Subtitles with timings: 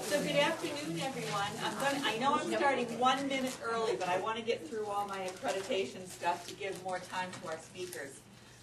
[0.00, 1.50] So good afternoon, everyone.
[1.64, 4.84] I'm going, I know I'm starting one minute early, but I want to get through
[4.86, 8.20] all my accreditation stuff to give more time to our speakers.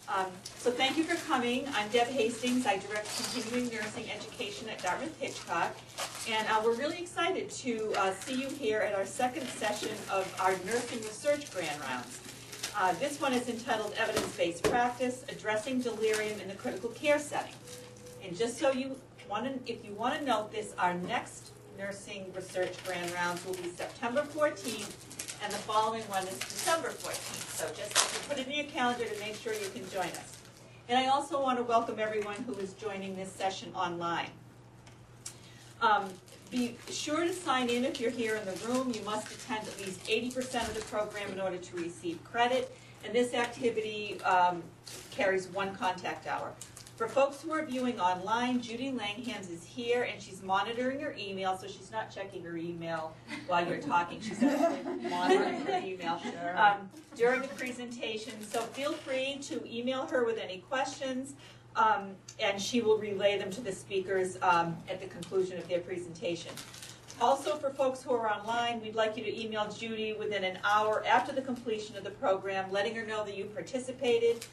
[0.08, 0.28] Um,
[0.58, 1.68] So thank you for coming.
[1.74, 2.68] I'm Deb Hastings.
[2.68, 5.76] I direct continuing nursing education at Dartmouth Hitchcock.
[6.30, 10.32] And uh, we're really excited to uh, see you here at our second session of
[10.40, 12.20] our nursing research grand rounds.
[12.78, 17.56] Uh, This one is entitled Evidence-Based Practice, Addressing Delirium in the Critical Care Setting.
[18.28, 18.98] And just so you
[19.30, 23.54] want to, if you want to note this, our next nursing research grand rounds will
[23.54, 27.56] be September 14th, and the following one is December 14th.
[27.56, 30.38] So just put it in your calendar to make sure you can join us.
[30.90, 34.30] And I also want to welcome everyone who is joining this session online.
[35.82, 36.10] Um,
[36.52, 38.92] Be sure to sign in if you're here in the room.
[38.94, 42.76] You must attend at least 80% of the program in order to receive credit.
[43.06, 44.64] And this activity um,
[45.12, 46.52] carries one contact hour.
[46.98, 51.56] For folks who are viewing online, Judy Langhans is here and she's monitoring her email,
[51.56, 53.14] so she's not checking her email
[53.46, 54.20] while you're talking.
[54.20, 56.20] She's actually monitoring her email
[56.56, 58.34] um, during the presentation.
[58.42, 61.36] So feel free to email her with any questions,
[61.76, 65.82] um, and she will relay them to the speakers um, at the conclusion of their
[65.82, 66.52] presentation.
[67.22, 71.04] Also, for folks who are online, we'd like you to email Judy within an hour
[71.06, 74.44] after the completion of the program, letting her know that you participated.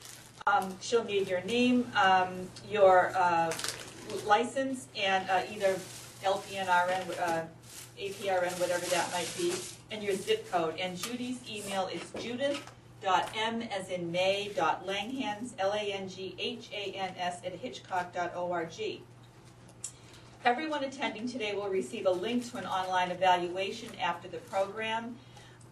[0.47, 3.51] Um, she'll need your name, um, your uh,
[4.27, 5.75] license, and uh, either
[6.23, 7.45] LPNRN, uh,
[7.99, 9.55] APRN, whatever that might be,
[9.91, 10.79] and your zip code.
[10.79, 19.01] And Judy's email is judith.m as in May, dot langhans, L-A-N-G-H-A-N-S, at hitchcock.org.
[20.45, 25.17] Everyone attending today will receive a link to an online evaluation after the program.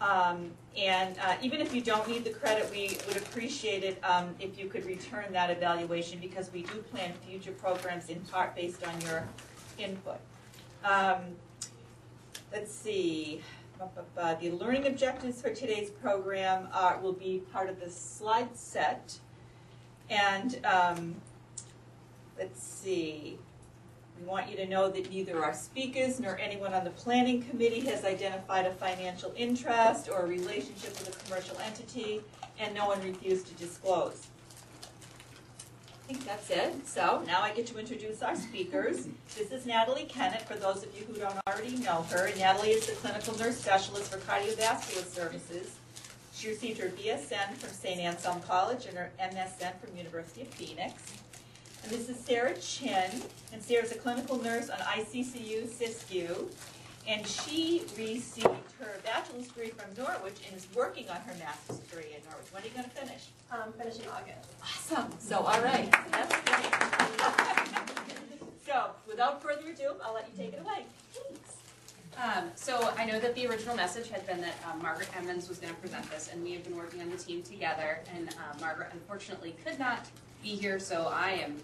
[0.03, 4.35] Um, and uh, even if you don't need the credit, we would appreciate it um,
[4.41, 8.85] if you could return that evaluation because we do plan future programs in part based
[8.85, 9.25] on your
[9.79, 10.19] input.
[10.85, 11.37] Um,
[12.53, 13.43] let's see.
[14.41, 19.19] The learning objectives for today's program are, will be part of the slide set.
[20.11, 21.15] And um,
[22.39, 23.39] let's see.
[24.23, 27.81] We want you to know that neither our speakers nor anyone on the planning committee
[27.81, 32.21] has identified a financial interest or a relationship with a commercial entity,
[32.61, 34.29] and no one refused to disclose.
[36.05, 36.87] I think that's it.
[36.87, 39.09] So now I get to introduce our speakers.
[39.37, 42.31] This is Natalie Kennett, for those of you who don't already know her.
[42.39, 45.79] Natalie is the clinical nurse specialist for cardiovascular services.
[46.33, 47.99] She received her BSN from St.
[47.99, 50.95] Anselm College and her MSN from University of Phoenix.
[51.83, 53.11] And this is Sarah Chin,
[53.53, 56.49] and Sarah's a clinical nurse on ICCU CISCU.
[57.09, 58.47] And she received
[58.79, 62.47] her bachelor's degree from Norwich and is working on her master's degree in Norwich.
[62.53, 63.27] When are you going to finish?
[63.51, 64.49] Um, finish in August.
[64.63, 65.11] Awesome.
[65.19, 65.91] So, all right.
[66.13, 66.73] That's great.
[68.67, 70.85] so, without further ado, I'll let you take it away.
[71.13, 71.57] Thanks.
[72.17, 75.59] Um, so I know that the original message had been that um, Margaret Emmons was
[75.59, 78.01] going to present this, and we have been working on the team together.
[78.15, 80.07] And uh, Margaret unfortunately could not
[80.43, 81.57] be here, so I am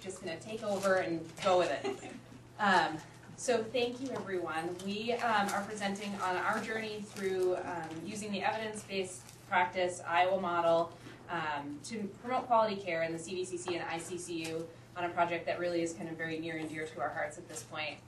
[0.00, 2.12] just going to take over and go with it.
[2.60, 2.96] Um,
[3.36, 4.74] so thank you, everyone.
[4.84, 10.90] We um, are presenting on our journey through um, using the evidence-based practice Iowa model
[11.30, 14.64] um, to promote quality care in the CVCC and ICCU
[14.96, 17.38] on a project that really is kind of very near and dear to our hearts
[17.38, 17.98] at this point.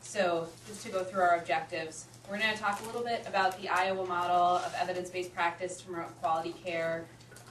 [0.00, 3.60] So just to go through our objectives, we're going to talk a little bit about
[3.60, 7.04] the Iowa model of evidence-based practice to promote quality care,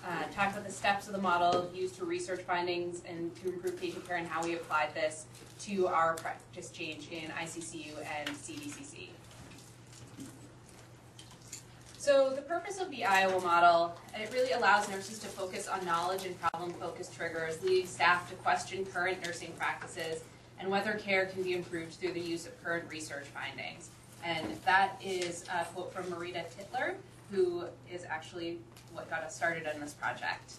[0.05, 3.79] uh, talk about the steps of the model used to research findings and to improve
[3.79, 5.25] patient care and how we applied this
[5.59, 9.09] to our practice change in ICCU and CVCC.
[11.97, 16.25] So the purpose of the Iowa model, it really allows nurses to focus on knowledge
[16.25, 20.23] and problem-focused triggers, leading staff to question current nursing practices
[20.59, 23.89] and whether care can be improved through the use of current research findings.
[24.23, 26.95] And that is a quote from Marita Titler,
[27.31, 28.57] who is actually
[28.93, 30.53] what got us started on this project.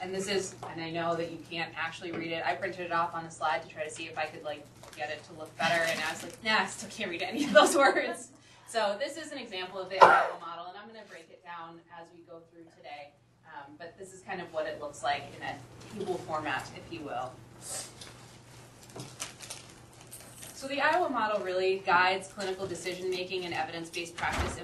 [0.00, 2.42] And this is, and I know that you can't actually read it.
[2.44, 4.64] I printed it off on a slide to try to see if I could like
[4.96, 7.44] get it to look better, and I was like, nah, I still can't read any
[7.44, 8.28] of those words.
[8.66, 11.78] So this is an example of the model, and I'm going to break it down
[12.00, 13.12] as we go through today.
[13.46, 15.54] Um, but this is kind of what it looks like in a
[15.96, 17.30] table format, if you will.
[20.64, 24.58] So the Iowa model really guides clinical decision making and evidence-based practice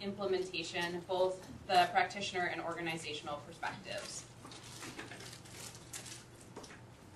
[0.00, 4.24] implementation, both the practitioner and organizational perspectives.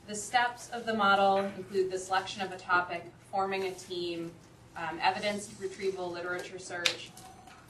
[0.09, 4.31] The steps of the model include the selection of a topic, forming a team,
[4.77, 7.13] um, evidence retrieval, literature search,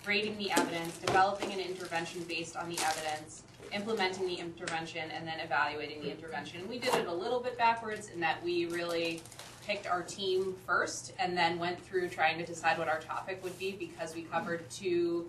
[0.05, 5.39] grading the evidence, developing an intervention based on the evidence, implementing the intervention, and then
[5.39, 6.69] evaluating the intervention.
[6.69, 9.23] We did it a little bit backwards in that we really
[9.67, 13.59] picked our team first and then went through trying to decide what our topic would
[13.59, 15.29] be because we covered two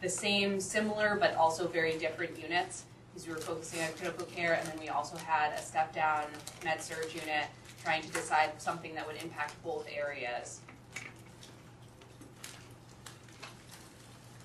[0.00, 2.84] the same, similar, but also very different units.
[3.12, 6.24] Because we were focusing on critical care, and then we also had a step down
[6.64, 7.46] med surg unit
[7.84, 10.60] trying to decide something that would impact both areas.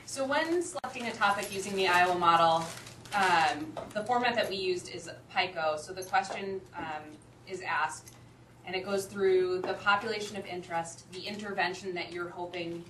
[0.06, 2.66] So when selecting a topic using the Iowa model,
[3.14, 5.78] um, the format that we used is PICO.
[5.78, 7.04] So the question um,
[7.48, 8.14] is asked,
[8.68, 12.84] and it goes through the population of interest, the intervention that you're hoping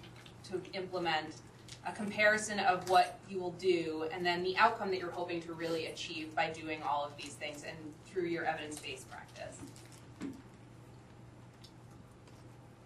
[0.50, 1.36] to implement,
[1.86, 5.54] a comparison of what you will do, and then the outcome that you're hoping to
[5.54, 9.58] really achieve by doing all of these things and through your evidence-based practice.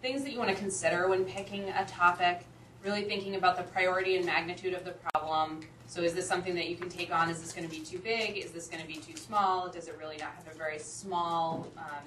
[0.02, 2.44] Things that you want to consider when picking a topic,
[2.84, 5.60] really thinking about the priority and magnitude of the problem.
[5.86, 7.30] So is this something that you can take on?
[7.30, 8.36] Is this going to be too big?
[8.36, 9.68] Is this going to be too small?
[9.68, 12.04] Does it really not have a very small um,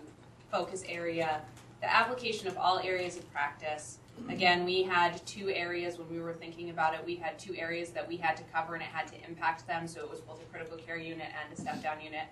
[0.56, 1.42] focus area?
[1.82, 4.00] The application of all areas of practice.
[4.30, 7.02] Again, we had two areas when we were thinking about it.
[7.06, 9.88] We had two areas that we had to cover and it had to impact them.
[9.88, 12.28] So it was both a critical care unit and a step down unit,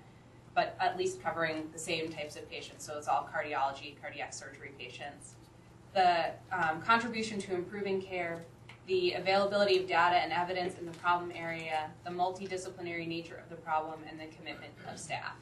[0.56, 2.86] but at least covering the same types of patients.
[2.86, 5.36] So it's all cardiology, cardiac surgery patients
[5.94, 8.44] the um, contribution to improving care,
[8.88, 13.56] the availability of data and evidence in the problem area, the multidisciplinary nature of the
[13.56, 15.36] problem, and the commitment of staff.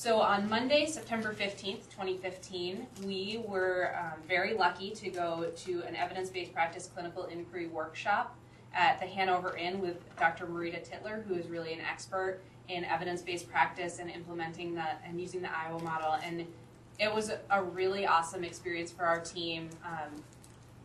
[0.00, 5.94] So on Monday, September 15th, 2015, we were um, very lucky to go to an
[5.94, 8.34] evidence-based practice clinical inquiry workshop
[8.72, 10.46] at the Hanover Inn with Dr.
[10.46, 15.42] Marita Titler, who is really an expert in evidence-based practice and implementing that and using
[15.42, 16.14] the Iowa model.
[16.24, 16.46] And
[16.98, 19.68] it was a really awesome experience for our team.
[19.84, 20.22] Um,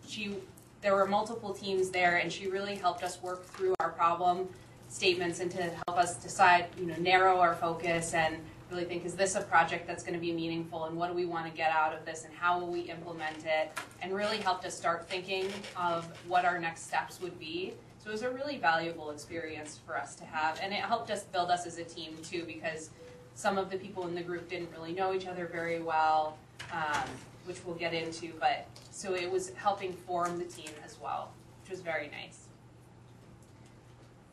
[0.05, 0.35] she,
[0.81, 4.49] there were multiple teams there, and she really helped us work through our problem
[4.89, 8.35] statements and to help us decide, you know, narrow our focus and
[8.71, 11.25] really think, is this a project that's going to be meaningful, and what do we
[11.25, 13.71] want to get out of this, and how will we implement it,
[14.01, 15.47] and really helped us start thinking
[15.77, 17.73] of what our next steps would be.
[17.99, 21.23] So it was a really valuable experience for us to have, and it helped us
[21.23, 22.89] build us as a team too, because
[23.35, 26.37] some of the people in the group didn't really know each other very well,
[26.71, 27.09] um,
[27.45, 31.71] which we'll get into, but so it was helping form the team as well, which
[31.71, 32.47] was very nice.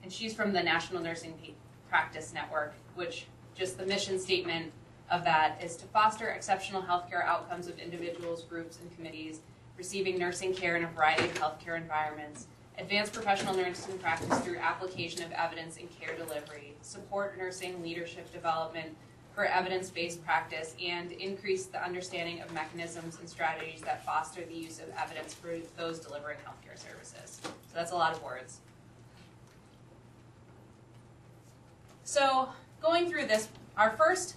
[0.03, 1.35] And she's from the National Nursing
[1.89, 4.73] Practice Network, which just the mission statement
[5.11, 9.41] of that is to foster exceptional healthcare outcomes of individuals, groups, and committees
[9.77, 12.47] receiving nursing care in a variety of healthcare environments
[12.79, 18.97] advance professional nursing practice through application of evidence in care delivery, support nursing leadership development
[19.35, 24.79] for evidence-based practice, and increase the understanding of mechanisms and strategies that foster the use
[24.79, 27.41] of evidence for those delivering healthcare services.
[27.43, 28.59] So that's a lot of words.
[32.05, 32.49] So
[32.83, 34.35] going through this, our first,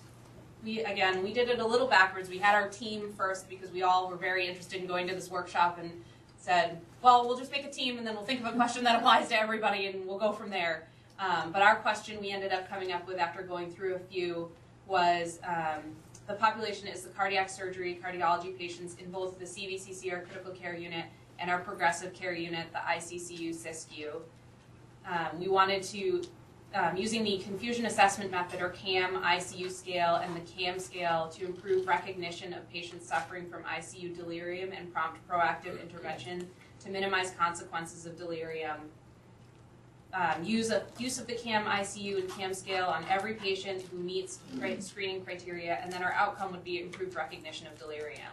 [0.64, 2.30] we again, we did it a little backwards.
[2.30, 5.30] We had our team first because we all were very interested in going to this
[5.30, 5.92] workshop and
[6.38, 8.98] said, well, we'll just make a team and then we'll think of a question that
[8.98, 10.88] applies to everybody and we'll go from there.
[11.20, 14.52] Um, but our question we ended up coming up with after going through a few
[14.88, 15.82] was um,
[16.28, 20.76] the population is the cardiac surgery, cardiology patients in both the CVCC, our critical care
[20.76, 21.06] unit,
[21.40, 24.22] and our progressive care unit, the ICCU, CISCU.
[25.08, 26.22] Um, we wanted to
[26.76, 31.46] um, using the confusion assessment method or CAM ICU scale and the CAM scale to
[31.46, 36.48] improve recognition of patients suffering from ICU delirium and prompt proactive intervention
[36.84, 38.78] to minimize consequences of delirium.
[40.14, 43.98] Um, use, of, use of the CAM ICU and CAM scale on every patient who
[43.98, 44.40] meets
[44.80, 48.32] screening criteria, and then our outcome would be improved recognition of delirium.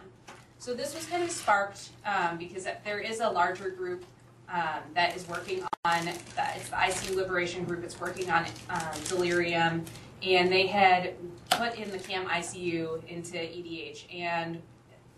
[0.59, 4.05] So this was kind of sparked um, because there is a larger group
[4.49, 8.79] um, that is working on, that it's the ICU Liberation Group, it's working on um,
[9.09, 9.83] delirium,
[10.25, 11.13] and they had
[11.49, 14.61] put in the CAM ICU into EDH, and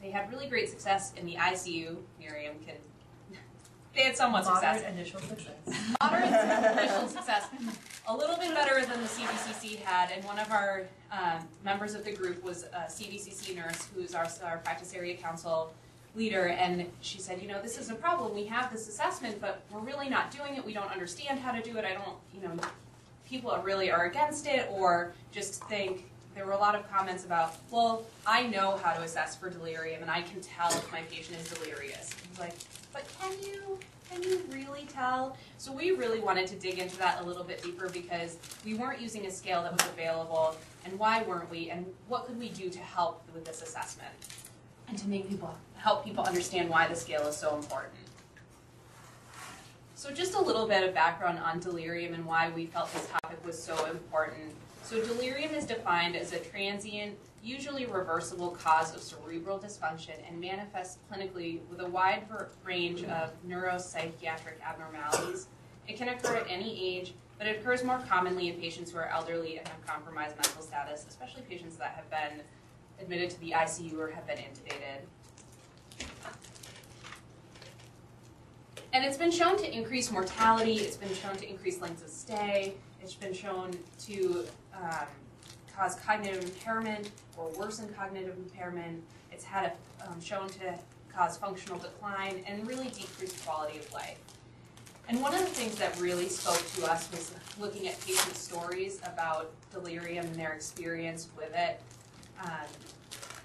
[0.01, 1.98] they had really great success in the ICU.
[2.19, 2.77] Miriam can,
[3.93, 4.91] they had somewhat Moderate success.
[4.91, 5.55] initial success.
[6.01, 7.48] Moderate initial success.
[8.07, 12.03] A little bit better than the CVCC had, and one of our um, members of
[12.03, 15.75] the group was a CVCC nurse who's our, our practice area council
[16.15, 18.34] leader and she said, you know, this is a problem.
[18.34, 20.65] We have this assessment, but we're really not doing it.
[20.65, 21.86] We don't understand how to do it.
[21.86, 22.55] I don't, you know,
[23.27, 26.05] people really are against it or just think
[26.36, 30.01] there were a lot of comments about, well, I know how to assess for delirium
[30.01, 32.12] and I can tell if my patient is delirious.
[32.13, 32.55] I was like,
[32.93, 33.79] but can you?
[34.12, 35.36] Can you really tell?
[35.57, 39.01] So we really wanted to dig into that a little bit deeper because we weren't
[39.01, 40.55] using a scale that was available
[40.86, 44.12] and why weren't we and what could we do to help with this assessment
[44.88, 47.94] and to make people help people understand why the scale is so important.
[49.96, 53.44] So just a little bit of background on delirium and why we felt this topic
[53.46, 54.54] was so important.
[54.84, 61.00] So delirium is defined as a transient, usually reversible cause of cerebral dysfunction and manifests
[61.12, 62.24] clinically with a wide
[62.63, 65.48] range of neuropsychiatric abnormalities.
[65.88, 69.08] It can occur at any age, but it occurs more commonly in patients who are
[69.08, 72.44] elderly and have compromised mental status, especially patients that have been
[72.99, 75.01] admitted to the ICU or have been intubated.
[78.93, 82.75] And it's been shown to increase mortality, it's been shown to increase lengths of stay,
[83.01, 83.71] it's been shown
[84.05, 85.07] to um,
[85.75, 89.03] cause cognitive impairment or worsen cognitive impairment.
[89.31, 90.79] It's had a, um, shown to
[91.13, 94.17] cause functional decline and really decrease quality of life.
[95.07, 98.99] And one of the things that really spoke to us was looking at patient stories
[99.03, 101.79] about delirium and their experience with it.
[102.44, 102.68] Um,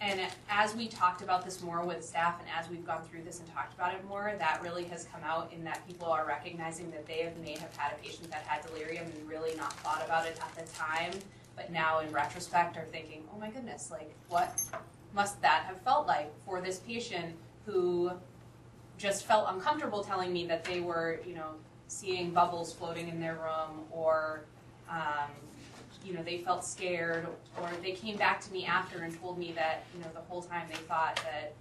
[0.01, 3.39] and as we talked about this more with staff and as we've gone through this
[3.39, 6.91] and talked about it more, that really has come out in that people are recognizing
[6.91, 10.03] that they have, may have had a patient that had delirium and really not thought
[10.05, 11.13] about it at the time,
[11.55, 14.63] but now in retrospect are thinking, oh my goodness, like what
[15.15, 17.35] must that have felt like for this patient
[17.67, 18.11] who
[18.97, 21.51] just felt uncomfortable telling me that they were, you know,
[21.89, 24.45] seeing bubbles floating in their room or
[24.89, 25.31] um,
[26.05, 27.27] you know, they felt scared,
[27.61, 30.43] or they came back to me after and told me that, you know, the whole
[30.43, 31.53] time they thought that,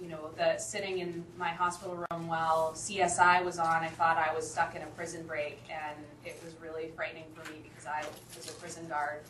[0.00, 4.34] you know, that sitting in my hospital room while CSI was on, I thought I
[4.34, 8.04] was stuck in a prison break, and it was really frightening for me because I
[8.36, 9.20] was a prison guard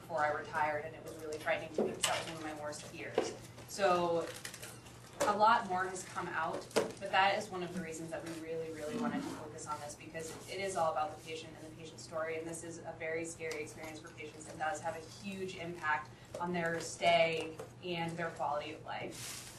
[0.00, 2.56] before I retired, and it was really frightening to me because that was one of
[2.56, 3.32] my worst fears.
[3.68, 4.24] So
[5.28, 8.48] a lot more has come out, but that is one of the reasons that we
[8.48, 11.70] really, really wanted to focus on this because it is all about the patient and
[11.70, 14.96] the patient story, and this is a very scary experience for patients and does have
[14.96, 17.48] a huge impact on their stay
[17.84, 19.52] and their quality of life.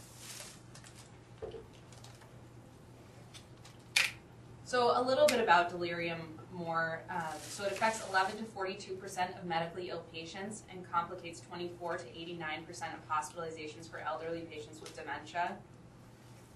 [4.63, 7.01] So a little bit about delirium more.
[7.09, 11.97] Um, so it affects 11 to 42 percent of medically ill patients and complicates 24
[11.97, 15.55] to 89 percent of hospitalizations for elderly patients with dementia.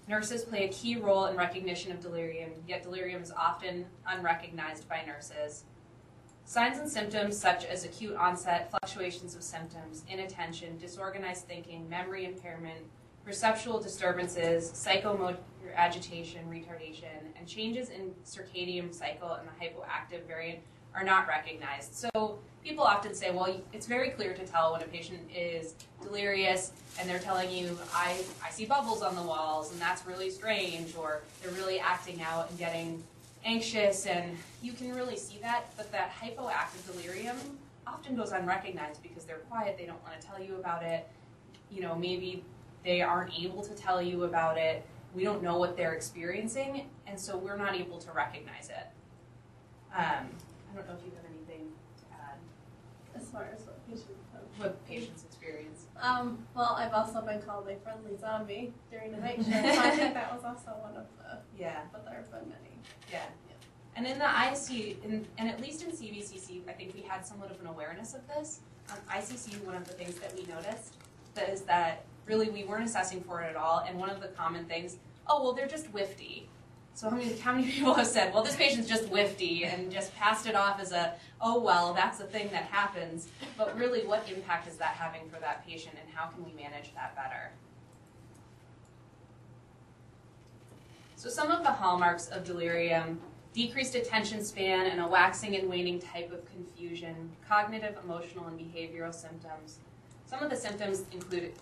[0.08, 5.02] Nurses play a key role in recognition of delirium, yet delirium is often unrecognized by
[5.06, 5.64] nurses.
[6.44, 12.80] Signs and symptoms such as acute onset, fluctuations of symptoms, inattention, disorganized thinking, memory impairment,
[13.24, 15.36] perceptual disturbances, psychomotor
[15.74, 17.06] agitation, retardation,
[17.38, 20.58] and changes in circadian cycle and the hypoactive variant
[20.94, 21.94] are not recognized.
[21.94, 26.72] So people often say, well, it's very clear to tell when a patient is delirious
[27.00, 30.94] and they're telling you, I, I see bubbles on the walls and that's really strange,
[30.94, 33.02] or they're really acting out and getting
[33.44, 37.36] anxious, and you can really see that, but that hypoactive delirium
[37.86, 41.08] often goes unrecognized because they're quiet, they don't want to tell you about it.
[41.70, 42.44] You know, maybe
[42.84, 44.84] they aren't able to tell you about it.
[45.14, 48.86] We don't know what they're experiencing, and so we're not able to recognize it.
[49.94, 50.02] Um,
[50.72, 52.38] I don't know if you have anything to add
[53.20, 54.64] as far as what patients have.
[54.64, 55.84] with patients' experience.
[56.00, 59.90] Um, well, I've also been called a friendly zombie during the night shift, so I
[59.90, 62.74] think that was also one of the, Yeah, but there have been many.
[63.10, 63.20] yeah.
[63.94, 67.50] And in the IC, in, and at least in CVCC, I think we had somewhat
[67.50, 68.60] of an awareness of this.
[68.90, 70.94] Um, ICC, one of the things that we noticed
[71.34, 74.28] that is that really we weren't assessing for it at all, and one of the
[74.28, 76.44] common things, oh well, they're just wifty.
[76.94, 80.14] So how many how many people have said, well, this patient's just wifty and just
[80.16, 83.28] passed it off as a, oh well, that's a thing that happens.
[83.56, 86.94] But really, what impact is that having for that patient, and how can we manage
[86.94, 87.50] that better?
[91.16, 93.20] So some of the hallmarks of delirium
[93.54, 99.14] decreased attention span and a waxing and waning type of confusion, cognitive, emotional, and behavioral
[99.14, 99.78] symptoms.
[100.26, 101.52] Some of the symptoms include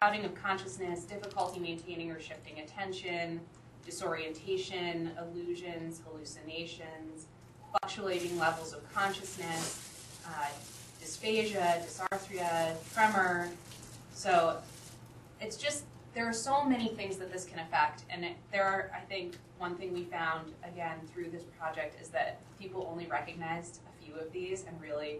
[0.00, 3.40] clouding of consciousness, difficulty maintaining or shifting attention,
[3.84, 7.26] disorientation, illusions, hallucinations,
[7.70, 10.46] fluctuating levels of consciousness, uh,
[11.02, 13.50] dysphagia, dysarthria, tremor.
[14.14, 14.58] So
[15.40, 15.84] it's just
[16.14, 19.36] there are so many things that this can affect, and it, there are, I think,
[19.58, 24.14] one thing we found again through this project is that people only recognized a few
[24.14, 25.18] of these and really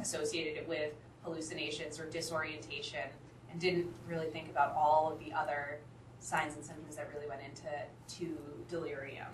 [0.00, 3.08] associated it with hallucinations or disorientation,
[3.50, 5.78] and didn't really think about all of the other
[6.20, 7.68] signs and symptoms that really went into
[8.18, 8.36] to
[8.68, 9.26] delirium.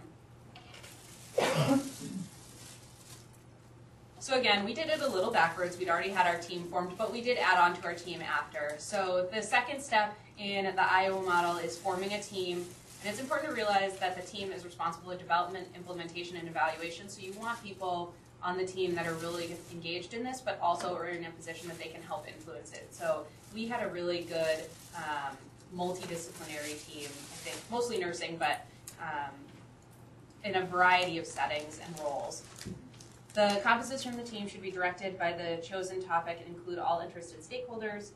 [4.18, 5.78] So again, we did it a little backwards.
[5.78, 8.74] We'd already had our team formed, but we did add on to our team after.
[8.78, 12.64] So the second step in the Iowa model is forming a team.
[13.02, 17.08] And it's important to realize that the team is responsible for development, implementation, and evaluation.
[17.08, 20.94] So you want people on the team that are really engaged in this, but also
[20.96, 22.88] are in a position that they can help influence it.
[22.90, 25.34] So we had a really good um,
[25.74, 28.66] multidisciplinary team, I think, mostly nursing, but
[29.00, 29.32] um,
[30.44, 32.42] in a variety of settings and roles.
[33.32, 37.00] The composition of the team should be directed by the chosen topic and include all
[37.00, 38.10] interested stakeholders.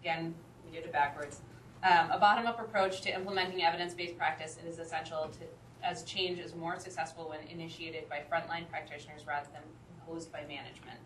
[0.00, 0.34] Again,
[0.66, 1.40] we did it backwards.
[1.84, 6.80] Um, a bottom-up approach to implementing evidence-based practice is essential to, as change is more
[6.80, 9.62] successful when initiated by frontline practitioners rather than
[10.00, 10.98] imposed by management.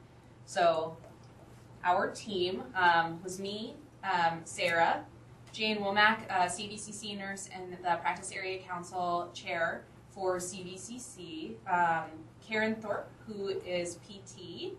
[0.47, 0.97] So,
[1.85, 3.75] our team um, was me,
[4.05, 5.05] um, Sarah,
[5.53, 12.05] Jane Womack, uh, CVCC nurse and the Practice Area Council chair for CVCC, um,
[12.47, 14.73] Karen Thorpe, who is PT,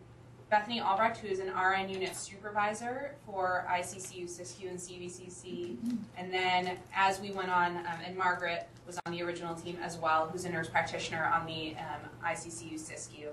[0.49, 5.77] Bethany Albrecht, who is an RN unit supervisor for ICCU, SISQ, and CVCC,
[6.15, 9.97] and then as we went on, um, and Margaret was on the original team as
[9.97, 13.29] well, who's a nurse practitioner on the um, ICCU, SISQ.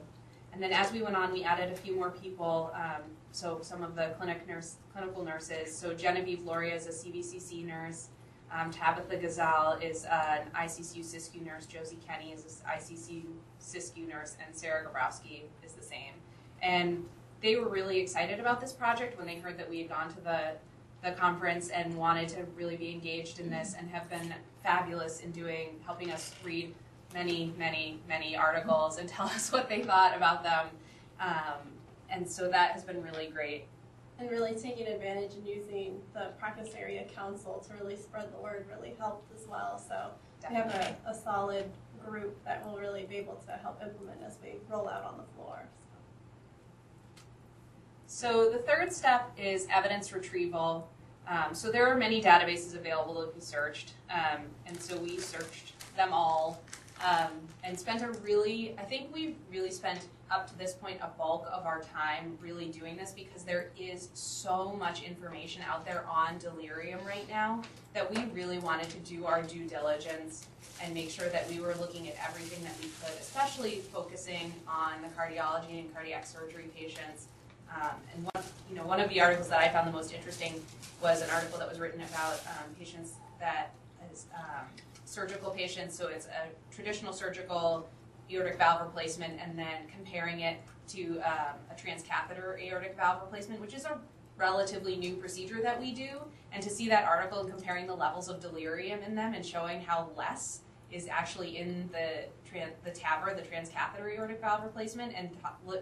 [0.52, 2.72] And then as we went on, we added a few more people.
[2.74, 3.02] Um,
[3.32, 5.74] so some of the clinic nurse, clinical nurses.
[5.74, 8.08] So Genevieve Loria is a CVCC nurse.
[8.52, 11.66] Um, Tabitha Gazal is an ICCU SISQ nurse.
[11.66, 13.22] Josie Kenny is an ICCU
[13.60, 16.14] SISQ nurse, and Sarah Gabrowski is the same.
[16.60, 17.04] And
[17.42, 20.20] they were really excited about this project when they heard that we had gone to
[20.20, 20.52] the
[21.02, 25.30] the conference and wanted to really be engaged in this and have been fabulous in
[25.30, 26.74] doing helping us read
[27.14, 30.66] many, many, many articles and tell us what they thought about them.
[31.20, 31.70] Um,
[32.08, 33.64] and so that has been really great.
[34.18, 38.66] And really taking advantage and using the practice area council to really spread the word
[38.70, 39.78] really helped as well.
[39.78, 40.10] So
[40.48, 41.70] we have a, a solid
[42.04, 45.24] group that will really be able to help implement as we roll out on the
[45.34, 45.62] floor.
[48.06, 50.88] So the third step is evidence retrieval.
[51.28, 55.74] Um, so there are many databases available to be searched, um, and so we searched
[55.96, 56.60] them all
[57.04, 57.30] um,
[57.64, 61.48] and spent a really, I think we've really spent up to this point a bulk
[61.52, 66.38] of our time really doing this because there is so much information out there on
[66.38, 67.62] delirium right now
[67.94, 70.46] that we really wanted to do our due diligence
[70.82, 74.92] and make sure that we were looking at everything that we could, especially focusing on
[75.02, 77.26] the cardiology and cardiac surgery patients.
[77.74, 80.62] Um, and one, you know, one of the articles that I found the most interesting
[81.02, 83.72] was an article that was written about um, patients that
[84.12, 84.66] is um,
[85.10, 85.96] surgical patients.
[85.96, 87.88] So it's a traditional surgical
[88.30, 93.74] aortic valve replacement, and then comparing it to um, a transcatheter aortic valve replacement, which
[93.74, 93.98] is a
[94.36, 96.10] relatively new procedure that we do.
[96.52, 100.10] And to see that article comparing the levels of delirium in them and showing how
[100.16, 100.60] less
[100.92, 105.30] is actually in the tran- the TAVR, the transcatheter aortic valve replacement, and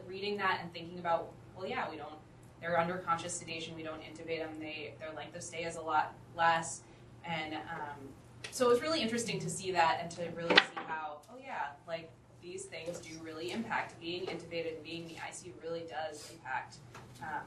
[0.07, 2.19] reading that and thinking about, well, yeah, we don't.
[2.61, 3.77] They're under conscious sedation.
[3.77, 4.51] We don't intubate them.
[4.59, 6.83] They their length of stay is a lot less,
[7.25, 8.09] and um,
[8.51, 11.69] so it was really interesting to see that and to really see how, oh yeah,
[11.87, 12.11] like
[12.43, 14.01] these things do really impact.
[14.01, 16.77] Being intubated and being in the ICU really does impact
[17.23, 17.43] um,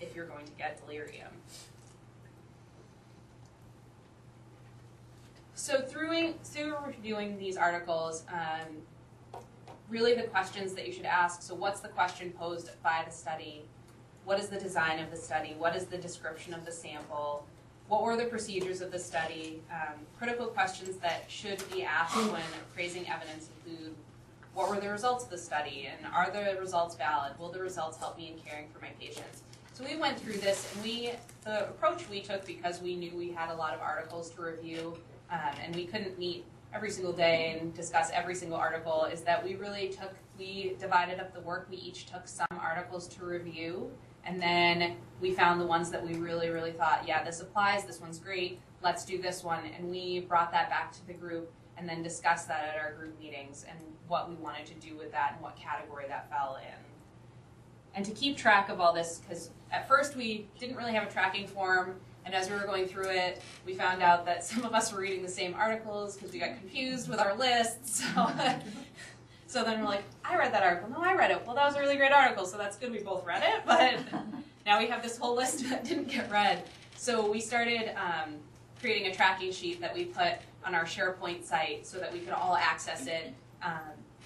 [0.00, 1.30] if you're going to get delirium.
[5.54, 9.40] So through, through reviewing these articles, um,
[9.88, 13.62] really the questions that you should ask, so what's the question posed by the study?
[14.24, 15.54] What is the design of the study?
[15.58, 17.46] What is the description of the sample?
[17.88, 19.62] What were the procedures of the study?
[19.72, 23.94] Um, critical questions that should be asked when appraising evidence include
[24.52, 27.38] what were the results of the study and are the results valid?
[27.38, 29.42] Will the results help me in caring for my patients?
[29.72, 31.12] So we went through this and we,
[31.44, 34.98] the approach we took because we knew we had a lot of articles to review
[35.30, 39.42] um, and we couldn't meet every single day and discuss every single article is that
[39.42, 41.66] we really took, we divided up the work.
[41.70, 43.90] We each took some articles to review
[44.24, 48.00] and then we found the ones that we really, really thought, yeah, this applies, this
[48.00, 49.64] one's great, let's do this one.
[49.76, 53.18] And we brought that back to the group and then discussed that at our group
[53.18, 53.78] meetings and
[54.08, 56.78] what we wanted to do with that and what category that fell in.
[57.94, 61.10] And to keep track of all this, because at first we didn't really have a
[61.10, 64.74] tracking form, and as we were going through it, we found out that some of
[64.74, 68.04] us were reading the same articles because we got confused with our lists.
[68.14, 68.30] So,
[69.48, 70.90] so then we're like, I read that article.
[70.90, 71.42] No, I read it.
[71.46, 72.92] Well, that was a really great article, so that's good.
[72.92, 73.98] We both read it, but
[74.66, 76.64] now we have this whole list that didn't get read.
[76.96, 78.34] So we started um,
[78.78, 80.34] creating a tracking sheet that we put
[80.66, 83.32] on our SharePoint site so that we could all access it
[83.62, 83.72] um,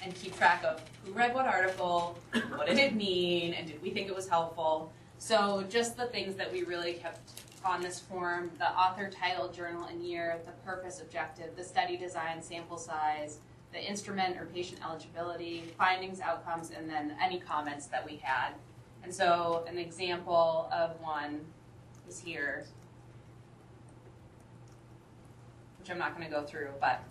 [0.03, 2.19] and keep track of who read what article,
[2.57, 4.91] what did it mean, and did we think it was helpful.
[5.19, 7.21] So just the things that we really kept
[7.65, 12.43] on this form, the author, title, journal, and year, the purpose, objective, the study design,
[12.43, 13.39] sample size,
[13.73, 18.53] the instrument or patient eligibility, findings, outcomes, and then any comments that we had.
[19.03, 21.41] And so an example of one
[22.09, 22.65] is here,
[25.79, 27.03] which I'm not going to go through, but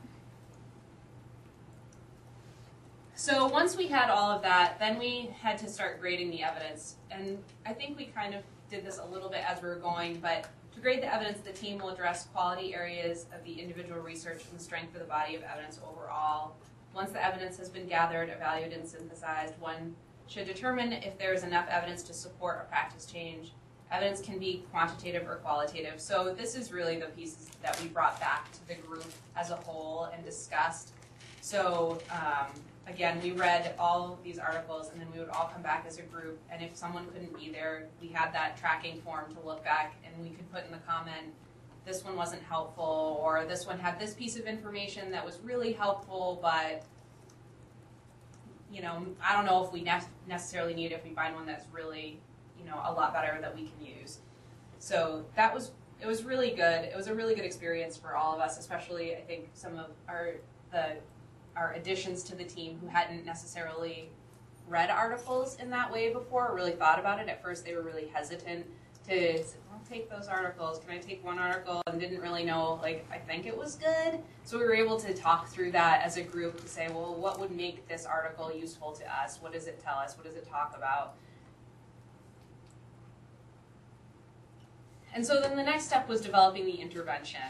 [3.21, 6.95] So once we had all of that, then we had to start grading the evidence.
[7.11, 10.17] And I think we kind of did this a little bit as we were going,
[10.19, 14.43] but to grade the evidence, the team will address quality areas of the individual research
[14.49, 16.55] and the strength of the body of evidence overall.
[16.93, 19.95] once the evidence has been gathered, evaluated, and synthesized, one
[20.27, 23.53] should determine if there is enough evidence to support a practice change.
[23.91, 25.99] Evidence can be quantitative or qualitative.
[25.99, 29.55] So this is really the pieces that we brought back to the group as a
[29.55, 30.91] whole and discussed.
[31.41, 32.47] So um,
[32.87, 36.01] again, we read all these articles and then we would all come back as a
[36.01, 36.39] group.
[36.51, 40.23] And if someone couldn't be there, we had that tracking form to look back and
[40.23, 41.33] we could put in the comment,
[41.85, 45.73] this one wasn't helpful, or this one had this piece of information that was really
[45.73, 46.83] helpful, but
[48.71, 51.45] you know, I don't know if we ne- necessarily need it if we find one
[51.45, 52.19] that's really,
[52.57, 54.19] you know, a lot better that we can use.
[54.79, 56.85] So that was it was really good.
[56.85, 59.91] It was a really good experience for all of us, especially I think some of
[60.07, 60.35] our
[60.71, 60.95] the
[61.55, 64.09] our additions to the team who hadn't necessarily
[64.67, 67.27] read articles in that way before or really thought about it.
[67.27, 68.65] At first they were really hesitant
[69.07, 69.43] to
[69.81, 70.79] I'll take those articles.
[70.79, 71.81] Can I take one article?
[71.87, 74.19] And didn't really know, like, I think it was good.
[74.43, 77.39] So we were able to talk through that as a group to say, well, what
[77.39, 79.39] would make this article useful to us?
[79.41, 80.15] What does it tell us?
[80.17, 81.15] What does it talk about?
[85.13, 87.41] And so then the next step was developing the intervention.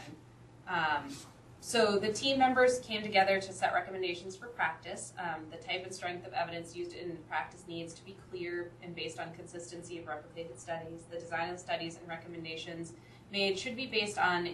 [0.68, 1.14] Um,
[1.64, 5.12] so the team members came together to set recommendations for practice.
[5.16, 8.96] Um, the type and strength of evidence used in practice needs to be clear and
[8.96, 11.04] based on consistency of replicated studies.
[11.08, 12.94] The design of studies and recommendations
[13.30, 14.48] made should be based on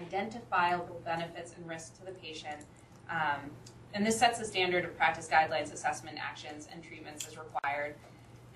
[0.00, 2.66] identifiable benefits and risks to the patient.
[3.10, 3.50] Um,
[3.92, 7.96] and this sets the standard of practice guidelines, assessment actions, and treatments as required.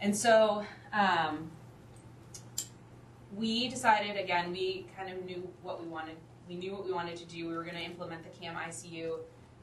[0.01, 1.51] And so um,
[3.35, 6.15] we decided, again, we kind of knew what we wanted
[6.49, 7.49] we knew what we wanted to do.
[7.49, 9.19] We were going to implement the CAM ICU,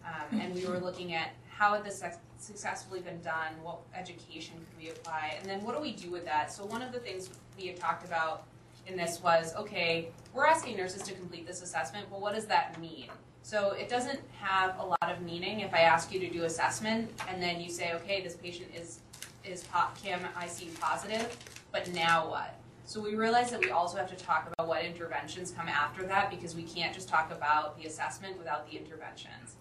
[0.06, 2.04] um, and we were looking at how had this
[2.38, 6.26] successfully been done, what education could we apply, and then what do we do with
[6.26, 6.52] that?
[6.52, 8.44] So one of the things we had talked about
[8.88, 12.80] in this was, okay, we're asking nurses to complete this assessment, but what does that
[12.82, 13.08] mean?
[13.44, 17.12] So it doesn't have a lot of meaning if I ask you to do assessment
[17.30, 19.00] and then you say, okay, this patient is
[19.44, 19.66] is
[20.02, 21.36] CAM ICU positive,
[21.74, 22.56] but now what?
[22.86, 26.30] So we realized that we also have to talk about what interventions come after that
[26.30, 29.56] because we can't just talk about the assessment without the interventions.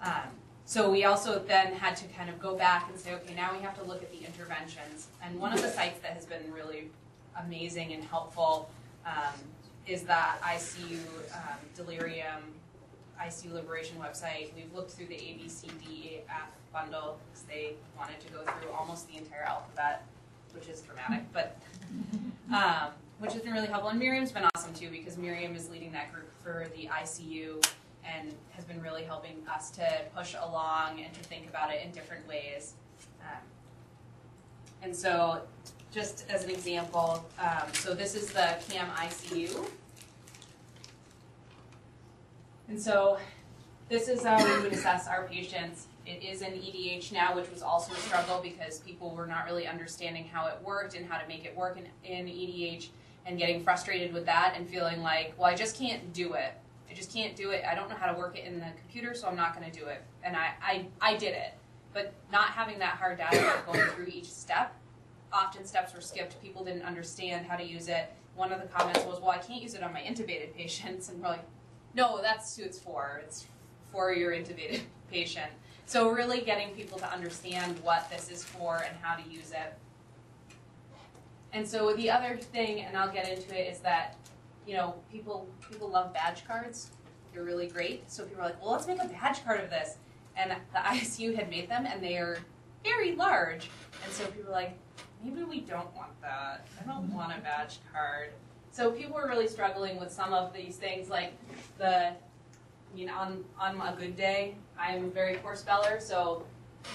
[0.00, 0.30] Um,
[0.64, 3.62] so we also then had to kind of go back and say, okay, now we
[3.62, 5.08] have to look at the interventions.
[5.22, 6.90] And one of the sites that has been really
[7.38, 8.70] amazing and helpful
[9.06, 9.34] um,
[9.86, 10.98] is that ICU
[11.34, 12.54] um, delirium,
[13.20, 14.54] ICU liberation website.
[14.54, 16.22] We've looked through the ABCDEF
[16.72, 20.04] bundle because they wanted to go through almost the entire alphabet,
[20.54, 21.56] which is dramatic, but
[22.54, 23.90] um, which has been really helpful.
[23.90, 27.64] And Miriam's been awesome too because Miriam is leading that group for the ICU
[28.04, 31.90] and has been really helping us to push along and to think about it in
[31.90, 32.74] different ways.
[33.20, 33.42] Um,
[34.82, 35.42] and so,
[35.90, 39.66] just as an example, um, so this is the CAM ICU.
[42.68, 43.18] And so,
[43.88, 45.87] this is how we would assess our patients.
[46.08, 49.66] It is an EDH now, which was also a struggle because people were not really
[49.66, 52.88] understanding how it worked and how to make it work in, in EDH
[53.26, 56.54] and getting frustrated with that and feeling like, well, I just can't do it.
[56.90, 57.62] I just can't do it.
[57.70, 59.78] I don't know how to work it in the computer, so I'm not going to
[59.78, 60.02] do it.
[60.24, 61.52] And I, I, I did it.
[61.92, 64.74] But not having that hard data going through each step,
[65.30, 66.40] often steps were skipped.
[66.40, 68.10] People didn't understand how to use it.
[68.34, 71.10] One of the comments was, well, I can't use it on my intubated patients.
[71.10, 71.44] And we're like,
[71.92, 73.20] no, that's who it's for.
[73.22, 73.44] It's
[73.92, 75.50] for your intubated patient.
[75.88, 79.72] So really getting people to understand what this is for and how to use it.
[81.54, 84.14] And so the other thing, and I'll get into it, is that
[84.66, 86.90] you know people people love badge cards.
[87.32, 88.10] They're really great.
[88.12, 89.96] So people are like, well, let's make a badge card of this.
[90.36, 92.36] And the ICU had made them, and they are
[92.84, 93.70] very large.
[94.04, 94.76] And so people are like,
[95.24, 96.66] maybe we don't want that.
[96.78, 98.32] I don't want a badge card.
[98.72, 101.32] So people were really struggling with some of these things, like
[101.78, 102.12] the
[102.92, 106.44] I mean, on, on a good day, I'm a very poor speller, so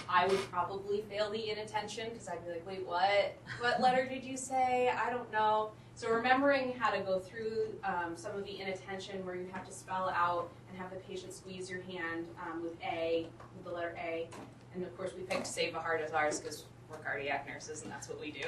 [0.10, 3.36] I would probably fail the inattention because I'd be like, wait, what?
[3.60, 4.90] What letter did you say?
[4.90, 5.72] I don't know.
[5.96, 9.72] So remembering how to go through um, some of the inattention where you have to
[9.72, 13.96] spell out and have the patient squeeze your hand um, with A, with the letter
[14.00, 14.28] A.
[14.74, 17.92] And of course, we picked Save a Heart as ours because we're cardiac nurses and
[17.92, 18.48] that's what we do.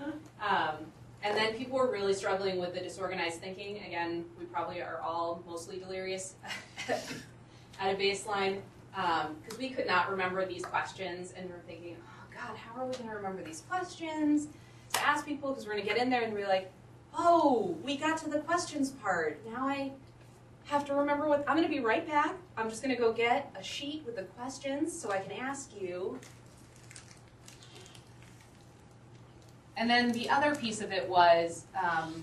[0.40, 0.86] Um,
[1.22, 3.76] and then people were really struggling with the disorganized thinking.
[3.86, 6.34] Again, we probably are all mostly delirious
[7.82, 8.60] at a baseline
[8.94, 11.34] because um, we could not remember these questions.
[11.36, 14.48] And we're thinking, oh God, how are we going to remember these questions
[14.92, 15.50] to ask people?
[15.50, 16.70] Because we're going to get in there and be like,
[17.16, 19.40] oh, we got to the questions part.
[19.46, 19.92] Now I
[20.66, 22.36] have to remember what I'm going to be right back.
[22.56, 25.70] I'm just going to go get a sheet with the questions so I can ask
[25.78, 26.18] you
[29.76, 32.22] And then the other piece of it was um,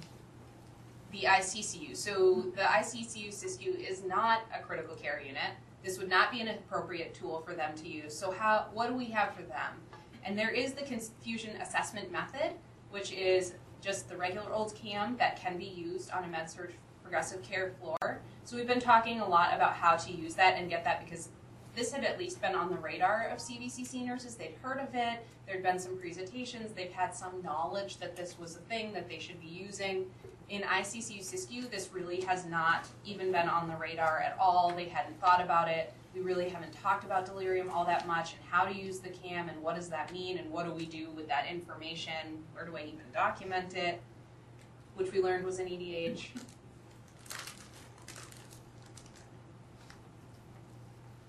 [1.11, 1.95] the ICCU.
[1.95, 5.51] So the ICCU CISCU is not a critical care unit.
[5.83, 8.17] this would not be an appropriate tool for them to use.
[8.17, 9.73] So how, what do we have for them?
[10.25, 12.51] And there is the confusion assessment method,
[12.91, 17.41] which is just the regular old CAM that can be used on a med-surg progressive
[17.41, 18.19] care floor.
[18.43, 21.29] So we've been talking a lot about how to use that and get that because
[21.75, 24.35] this had at least been on the radar of CVCC nurses.
[24.35, 25.25] They'd heard of it.
[25.47, 26.73] There'd been some presentations.
[26.73, 30.05] They've had some knowledge that this was a thing that they should be using.
[30.49, 34.73] In ICCU SISCU, this really has not even been on the radar at all.
[34.75, 35.93] They hadn't thought about it.
[36.15, 39.47] We really haven't talked about delirium all that much and how to use the CAM
[39.49, 42.43] and what does that mean and what do we do with that information?
[42.53, 44.01] Where do I even document it?
[44.95, 46.29] Which we learned was an EDH.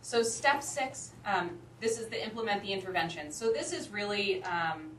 [0.01, 3.31] So step six, um, this is the implement the intervention.
[3.31, 4.91] So this is really um,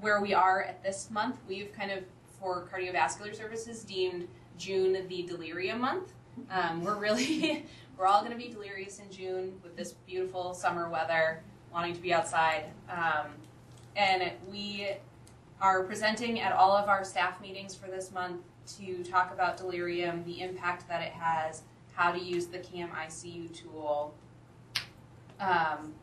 [0.00, 1.36] where we are at this month.
[1.48, 2.04] We've kind of,
[2.40, 6.12] for cardiovascular services, deemed June the delirium month.
[6.50, 10.88] Um, we're really, we're all going to be delirious in June with this beautiful summer
[10.88, 12.64] weather, wanting to be outside.
[12.90, 13.26] Um,
[13.96, 14.88] and we
[15.60, 18.42] are presenting at all of our staff meetings for this month
[18.78, 21.62] to talk about delirium, the impact that it has,
[21.94, 24.14] how to use the CAM ICU tool.
[25.40, 25.94] Um,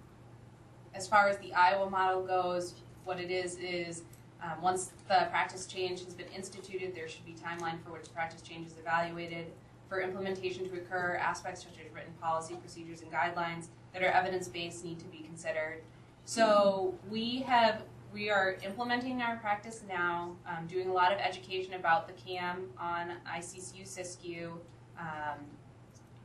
[0.94, 4.04] as far as the Iowa model goes, what it is is
[4.46, 8.42] um, once the practice change has been instituted, there should be timeline for which practice
[8.42, 9.48] change is evaluated.
[9.90, 14.84] For implementation to occur, aspects such as written policy, procedures, and guidelines that are evidence-based
[14.84, 15.82] need to be considered.
[16.26, 21.74] So we have we are implementing our practice now, um, doing a lot of education
[21.74, 24.52] about the CAM on ICCU SISCU,
[24.98, 25.40] um,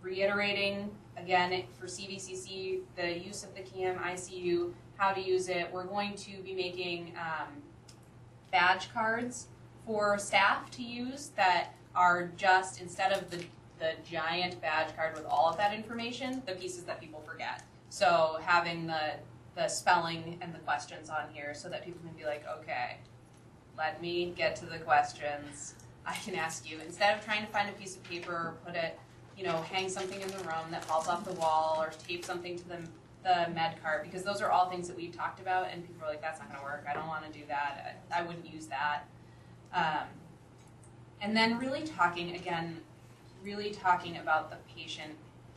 [0.01, 5.69] reiterating again for CVCC the use of the CAM ICU, how to use it.
[5.73, 7.61] We're going to be making um,
[8.51, 9.49] badge cards
[9.87, 13.45] for staff to use that are just instead of the
[13.79, 17.63] the giant badge card with all of that information, the pieces that people forget.
[17.89, 19.15] So having the
[19.57, 22.99] the spelling and the questions on here so that people can be like, okay,
[23.77, 25.75] let me get to the questions.
[26.07, 28.77] I can ask you instead of trying to find a piece of paper or put
[28.77, 28.99] it,
[29.37, 32.59] you know, hang something in the room that falls off the wall or tape something
[32.59, 32.79] to the
[33.23, 36.11] the med cart because those are all things that we've talked about and people are
[36.11, 36.87] like, that's not going to work.
[36.89, 38.01] I don't want to do that.
[38.11, 39.05] I, I wouldn't use that.
[39.75, 40.09] Um,
[41.21, 42.81] and then really talking again,
[43.45, 45.13] really talking about the patient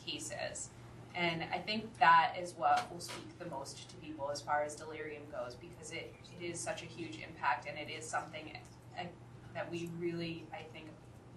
[0.06, 0.70] cases.
[1.16, 4.76] And I think that is what will speak the most to people as far as
[4.76, 8.58] delirium goes because it, it is such a huge impact and it is something
[9.00, 9.04] uh,
[9.54, 10.88] that we really, I think,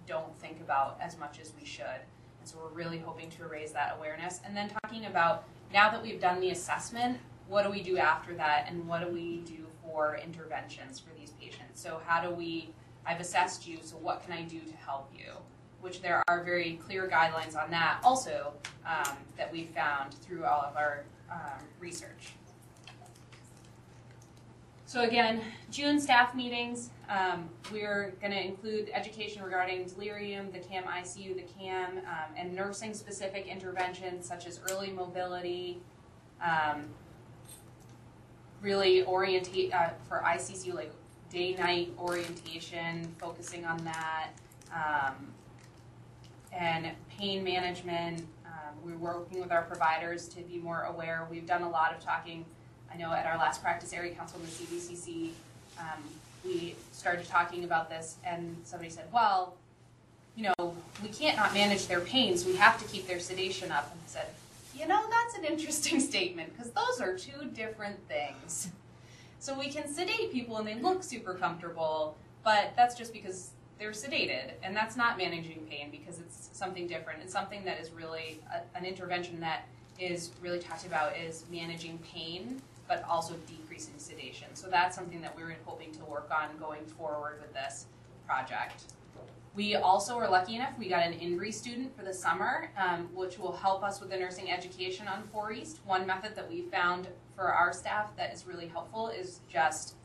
[0.07, 1.85] don't think about as much as we should.
[1.85, 4.41] And so we're really hoping to raise that awareness.
[4.45, 8.33] And then talking about now that we've done the assessment, what do we do after
[8.35, 11.81] that and what do we do for interventions for these patients?
[11.81, 12.73] So, how do we,
[13.05, 15.33] I've assessed you, so what can I do to help you?
[15.81, 18.53] which there are very clear guidelines on that also
[18.85, 22.33] um, that we found through all of our um, research.
[24.87, 30.85] So again, June staff meetings, um, we're going to include education regarding delirium, the CAM
[30.85, 35.81] ICU, the CAM, um, and nursing specific interventions such as early mobility,
[36.41, 36.85] um,
[38.61, 40.93] really orientate uh, for ICCU like
[41.29, 44.29] day night orientation, focusing on that.
[44.73, 45.33] Um,
[46.53, 48.25] and pain management.
[48.45, 51.27] Um, we're working with our providers to be more aware.
[51.29, 52.45] We've done a lot of talking.
[52.93, 55.31] I know at our last practice area council in the CVCC,
[55.79, 56.03] um,
[56.43, 59.55] we started talking about this, and somebody said, "Well,
[60.35, 62.45] you know, we can't not manage their pains.
[62.45, 64.27] We have to keep their sedation up." And I said,
[64.75, 68.69] "You know, that's an interesting statement because those are two different things.
[69.39, 73.91] So we can sedate people and they look super comfortable, but that's just because they're
[73.91, 77.21] sedated, and that's not managing pain because it's something different.
[77.21, 79.67] It's something that is really a, an intervention that
[79.99, 84.47] is really talked about is managing pain, but also decreasing sedation.
[84.53, 87.87] So that's something that we're hoping to work on going forward with this
[88.25, 88.83] project.
[89.55, 93.39] We also are lucky enough, we got an INBRE student for the summer, um, which
[93.39, 95.79] will help us with the nursing education on 4 East.
[95.83, 99.95] One method that we found for our staff that is really helpful is just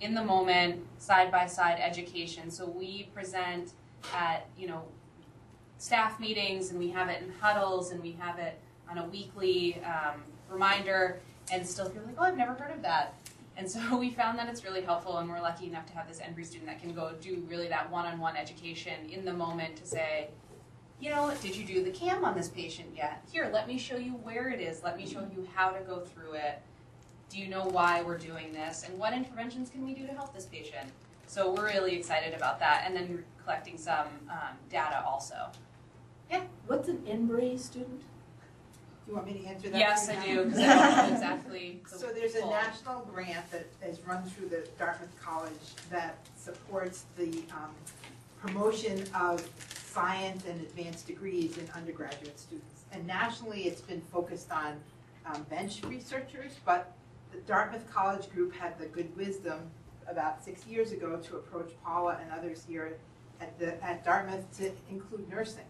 [0.00, 2.50] in the moment, side by side education.
[2.50, 3.72] So we present
[4.14, 4.84] at, you know,
[5.78, 8.58] staff meetings and we have it in huddles and we have it
[8.90, 11.20] on a weekly um, reminder
[11.52, 13.14] and still feel like, oh, I've never heard of that.
[13.56, 16.20] And so we found that it's really helpful and we're lucky enough to have this
[16.20, 20.28] INBRE student that can go do really that one-on-one education in the moment to say,
[21.00, 23.22] you know, did you do the CAM on this patient yet?
[23.30, 24.82] Here, let me show you where it is.
[24.82, 26.62] Let me show you how to go through it
[27.28, 30.32] do you know why we're doing this and what interventions can we do to help
[30.34, 30.88] this patient
[31.26, 35.34] so we're really excited about that and then collecting some um, data also
[36.30, 36.42] Yeah.
[36.66, 38.02] What's an INBRE student?
[39.06, 39.78] You want me to answer that?
[39.78, 41.80] Yes, I do, because I don't know exactly.
[41.90, 45.52] the So there's a full- national grant that is run through the Dartmouth College
[45.90, 47.70] that supports the um,
[48.40, 52.82] promotion of science and advanced degrees in undergraduate students.
[52.92, 54.76] And nationally, it's been focused on
[55.24, 56.92] um, bench researchers, but
[57.32, 59.60] the Dartmouth College Group had the good wisdom
[60.08, 62.96] about six years ago to approach Paula and others here
[63.40, 65.64] at the, at Dartmouth to include nursing.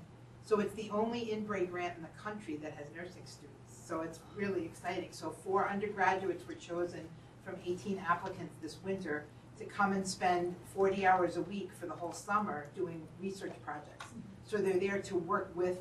[0.46, 3.76] So it's the only INBRE grant in the country that has nursing students.
[3.84, 5.08] So it's really exciting.
[5.10, 7.00] So four undergraduates were chosen
[7.44, 9.24] from 18 applicants this winter
[9.58, 14.06] to come and spend 40 hours a week for the whole summer doing research projects.
[14.44, 15.78] So they're there to work with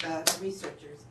[0.00, 1.04] the researchers.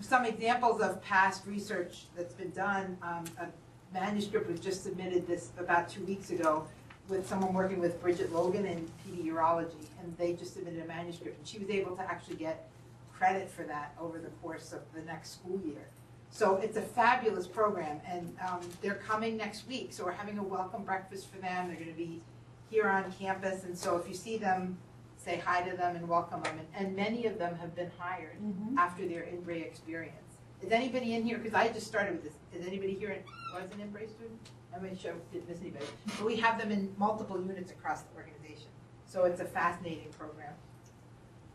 [0.00, 3.46] Some examples of past research that's been done, um, a
[3.92, 6.66] manuscript was just submitted this, about two weeks ago
[7.08, 11.38] with someone working with Bridget Logan in PD urology, and they just submitted a manuscript,
[11.38, 12.68] and she was able to actually get
[13.12, 15.86] credit for that over the course of the next school year.
[16.30, 20.42] So it's a fabulous program, and um, they're coming next week, so we're having a
[20.42, 21.68] welcome breakfast for them.
[21.68, 22.22] They're gonna be
[22.70, 24.76] here on campus, and so if you see them,
[25.16, 26.58] say hi to them and welcome them.
[26.58, 28.36] And, and many of them have been hired
[28.76, 30.16] after their INBRE experience.
[30.60, 33.16] Is anybody in here, because I just started with this, is anybody here
[33.54, 34.38] was an INBRE student?
[34.74, 35.86] I'm not sure I didn't miss anybody.
[36.06, 38.68] But we have them in multiple units across the organization.
[39.06, 40.52] So it's a fascinating program.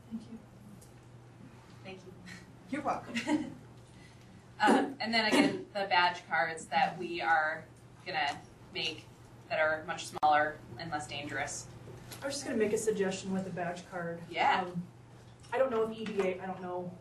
[0.10, 0.38] Thank you.
[1.84, 2.14] Thank you.
[2.70, 3.52] You're welcome.
[4.62, 7.64] Um, and then again, the badge cards that we are
[8.06, 8.38] gonna
[8.74, 9.06] make
[9.50, 11.68] that are much smaller and less dangerous.
[12.22, 14.20] I was just gonna make a suggestion with the badge card.
[14.30, 14.64] Yeah.
[14.64, 14.84] Um,
[15.54, 16.92] I don't know if EDA, I don't know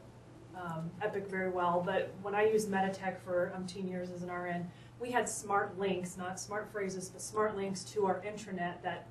[0.57, 4.71] um, Epic very well, but when I used Meditech for umpteen years as an RN,
[5.01, 9.07] we had smart links, not smart phrases, but smart links to our intranet that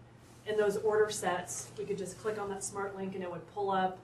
[0.45, 3.45] in those order sets, we could just click on that smart link and it would
[3.54, 3.97] pull up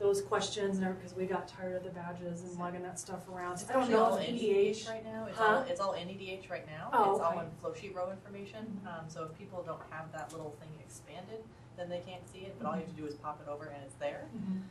[0.00, 3.56] those questions and because we got tired of the badges and lugging that stuff around.
[3.56, 4.70] So It's I don't know all if in EDH.
[4.84, 5.26] EDH right now.
[5.28, 5.44] It's Huh?
[5.44, 6.90] all it's all in EDH right now.
[6.92, 8.80] Oh, it's all in flow sheet row information.
[8.86, 11.44] Um, so if people don't have that little thing expanded,
[11.76, 12.56] then they can't see it.
[12.58, 14.26] But all you have to do is pop it over and it's there.
[14.36, 14.62] Mhm.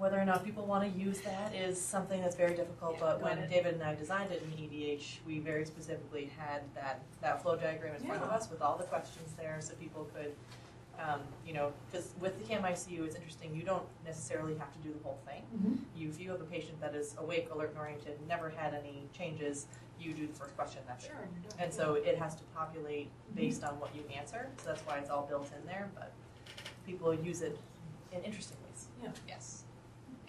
[0.00, 2.94] Whether or not people want to use that is something that's very difficult.
[2.94, 3.50] Yeah, but when it.
[3.50, 7.96] David and I designed it in EDH, we very specifically had that that flow diagram
[7.96, 10.32] in front of us with all the questions there, so people could.
[10.98, 13.54] Um, you know, because with the CAM ICU, it's interesting.
[13.54, 15.42] You don't necessarily have to do the whole thing.
[15.56, 15.78] Mhm.
[15.98, 19.06] You, if you have a patient that is awake, alert, and oriented, never had any
[19.16, 19.66] changes,
[19.98, 20.80] you do the first question.
[20.86, 21.08] That's it.
[21.08, 21.16] Sure.
[21.42, 21.52] you're.
[21.64, 24.48] And so it has to populate based on what you answer.
[24.58, 25.90] So that's why it's all built in there.
[25.94, 26.12] But
[26.86, 27.58] people use it
[28.12, 28.86] in interesting ways.
[29.02, 29.10] Yeah.
[29.28, 29.59] Yes.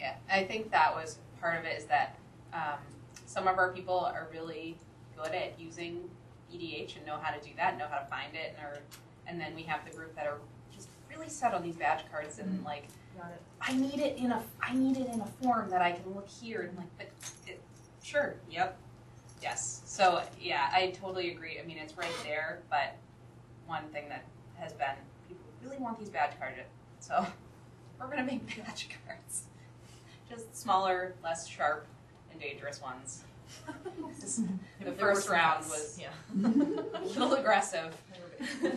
[0.02, 2.18] Yeah, I think that was part of it is that
[2.54, 2.80] um,
[3.28, 4.76] some of our people are really
[5.16, 6.10] good at using
[6.52, 8.80] EDH and know how to do that, know how to find it, and are,
[9.28, 10.40] and then we have the group that are
[10.74, 12.88] just really set on these badge cards and like
[13.18, 13.42] Got it.
[13.60, 16.28] I need it in a I need it in a form that I can look
[16.30, 17.08] here and like but
[17.46, 17.62] it,
[18.02, 18.78] sure yep
[19.42, 19.82] yes.
[19.86, 21.60] So yeah I totally agree.
[21.62, 22.96] I mean it's right there but
[23.68, 24.24] one thing that
[24.56, 24.96] has been
[25.28, 26.58] people really want these badge cards
[27.02, 27.26] so
[28.00, 29.44] we're gonna make badge cards
[30.32, 31.86] just smaller less sharp
[32.32, 33.24] and dangerous ones
[34.84, 36.08] the first round was yeah.
[36.46, 37.96] a little aggressive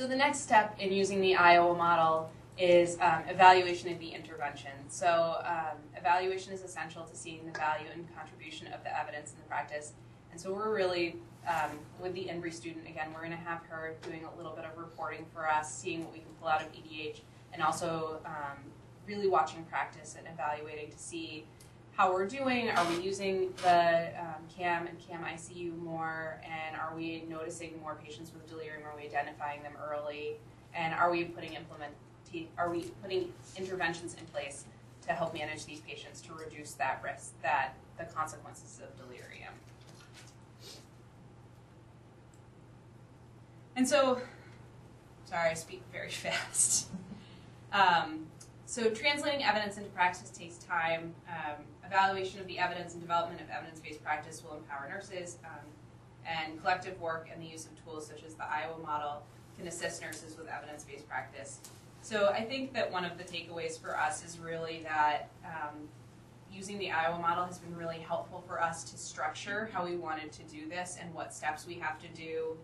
[0.00, 4.70] So the next step in using the Iowa model is um, evaluation of the intervention.
[4.88, 9.38] So um, evaluation is essential to seeing the value and contribution of the evidence in
[9.38, 9.92] the practice.
[10.30, 13.94] And so we're really, um, with the INBRE student, again, we're going to have her
[14.00, 16.68] doing a little bit of reporting for us, seeing what we can pull out of
[16.72, 17.20] EDH,
[17.52, 18.58] and also um,
[19.06, 21.44] really watching practice and evaluating to see
[21.92, 22.70] how we're doing.
[22.70, 26.40] Are we using the um, CAM and CAM ICU more?
[26.44, 28.82] And are we noticing more patients with delirium?
[28.86, 30.36] Are we identifying them early?
[30.74, 31.92] And are we putting implement
[32.56, 34.64] are we putting interventions in place
[35.04, 39.52] to help manage these patients to reduce that risk, that the consequences of delirium?
[43.74, 44.20] And so,
[45.24, 46.88] sorry, I speak very fast.
[47.72, 48.26] Um,
[48.66, 51.14] so translating evidence into practice takes time.
[51.28, 55.66] Um, evaluation of the evidence and development of evidence-based practice will empower nurses, um,
[56.26, 59.22] and collective work and the use of tools such as the Iowa model
[59.58, 61.60] can assist nurses with evidence-based practice.
[62.02, 65.88] So I think that one of the takeaways for us is really that um,
[66.50, 70.32] using the Iowa model has been really helpful for us to structure how we wanted
[70.32, 72.56] to do this and what steps we have to do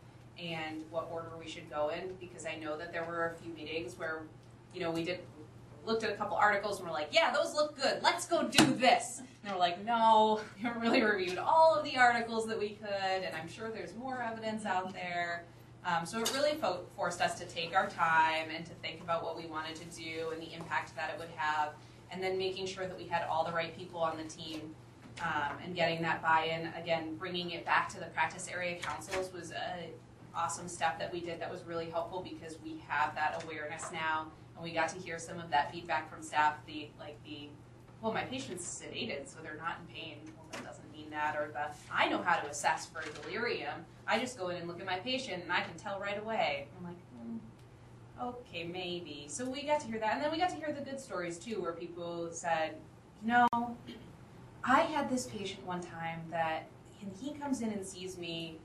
[0.42, 3.52] and what order we should go in because I know that there were a few
[3.54, 4.22] meetings where
[4.76, 5.20] you know we did
[5.86, 8.00] looked at a couple articles and we're like, yeah, those look good.
[8.02, 9.22] Let's go do this.
[9.44, 13.34] And we're like, no, we really reviewed all of the articles that we could, and
[13.36, 15.44] I'm sure there's more evidence out there.
[15.84, 19.22] Um, so it really fo- forced us to take our time and to think about
[19.22, 21.74] what we wanted to do and the impact that it would have.
[22.12, 24.74] and then making sure that we had all the right people on the team
[25.22, 26.68] um, and getting that buy-in.
[26.80, 29.90] Again, bringing it back to the practice area councils was a
[30.34, 34.26] awesome step that we did that was really helpful because we have that awareness now
[34.57, 36.54] and we got to hear some of that feedback from staff.
[36.66, 37.48] The like the
[38.02, 40.18] well, my patient's sedated, so they're not in pain.
[40.36, 41.36] Well, that doesn't mean that.
[41.36, 43.84] Or the I know how to assess for delirium.
[44.07, 46.68] I just go in and look at my patient and I can tell right away.
[46.78, 47.38] I'm like, hmm,
[48.22, 49.26] okay, maybe.
[49.28, 51.38] So we got to hear that, and then we got to hear the good stories
[51.38, 52.76] too, where people said,
[53.22, 53.76] you know,
[54.64, 56.66] I had this patient one time that,
[57.00, 58.59] and he comes in and sees me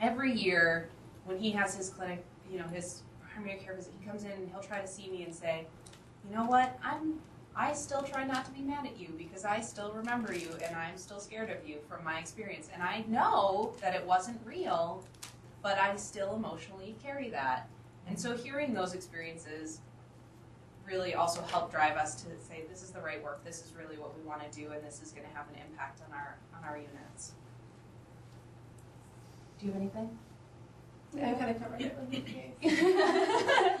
[0.00, 0.88] every year
[1.24, 3.02] when he has his clinic, you know, his
[3.34, 3.92] primary care visit.
[3.98, 5.66] He comes in and he'll try to see me and say,
[6.28, 7.20] you know what, I'm
[7.54, 10.74] I still try not to be mad at you because I still remember you and
[10.74, 12.70] I'm still scared of you from my experience.
[12.72, 15.04] And I know that it wasn't real,
[15.62, 17.68] but I still emotionally carry that.
[18.08, 19.80] And so hearing those experiences
[20.86, 23.98] really also help drive us to say this is the right work, this is really
[23.98, 26.36] what we want to do, and this is going to have an impact on our
[26.56, 27.32] on our units.
[29.60, 30.18] Do you have anything?
[31.14, 31.96] Yeah, I kind of covered it
[32.62, 33.80] with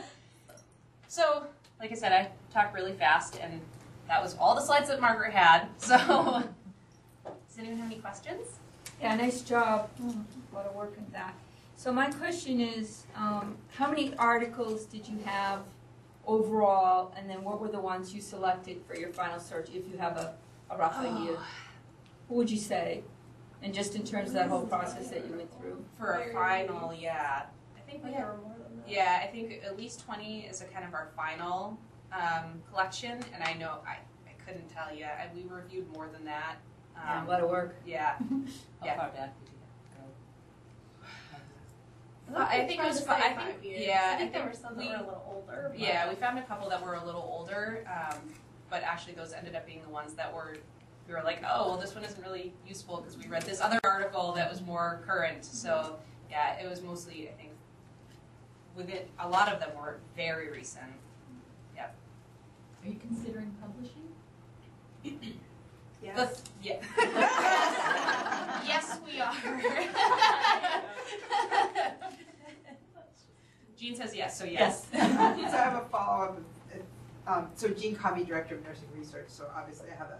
[1.08, 1.46] So,
[1.80, 3.60] like I said, I talked really fast, and
[4.08, 5.66] that was all the slides that Margaret had.
[5.78, 5.96] So,
[7.24, 8.46] does anyone have any questions?
[9.00, 9.90] Yeah, nice job.
[10.00, 11.34] A lot of work in that.
[11.76, 15.60] So my question is, um, how many articles did you have
[16.26, 19.98] overall, and then what were the ones you selected for your final search, if you
[19.98, 20.34] have a,
[20.70, 21.36] a rough idea?
[22.28, 23.02] What would you say?
[23.62, 25.84] And just in terms of that whole process that you went through?
[25.98, 27.42] For a final, yeah.
[27.76, 28.42] I think I we think there have.
[28.42, 28.90] more than that.
[28.90, 31.78] Yeah, I think at least twenty is a kind of our final
[32.12, 33.98] um, collection, and I know I,
[34.28, 35.04] I couldn't tell you.
[35.04, 36.56] I, we reviewed more than that.
[36.96, 37.76] Yeah, Um, a lot of work.
[37.86, 38.16] yeah.
[38.80, 38.96] How Yeah.
[38.98, 39.54] far back did you
[42.34, 42.38] go?
[42.38, 43.86] I think it was to fi- say I think- five years.
[43.86, 45.68] yeah, I I think there were some we- that were a little older.
[45.70, 48.18] but- Yeah, we found a couple that were a little older, um,
[48.70, 50.56] but actually those ended up being the ones that were,
[51.12, 53.78] we were like, oh, well, this one isn't really useful because we read this other
[53.84, 55.44] article that was more current.
[55.44, 55.98] So,
[56.30, 57.50] yeah, it was mostly, I think,
[58.74, 60.86] within, a lot of them were very recent.
[62.84, 64.08] Are you considering publishing?
[66.02, 66.40] Yes.
[66.40, 66.80] The- yeah.
[68.66, 69.32] yes, we are.
[73.76, 74.88] Jean says yes, so yes.
[74.90, 76.40] So I have a follow-up.
[77.28, 80.18] Um, so Jean Covey, Director of Nursing Research, so obviously I have a,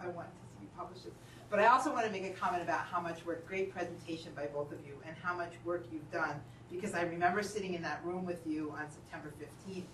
[0.00, 1.12] I want to see you publish it.
[1.50, 4.46] But I also want to make a comment about how much work, great presentation by
[4.46, 6.40] both of you, and how much work you've done.
[6.70, 9.86] Because I remember sitting in that room with you on September fifteenth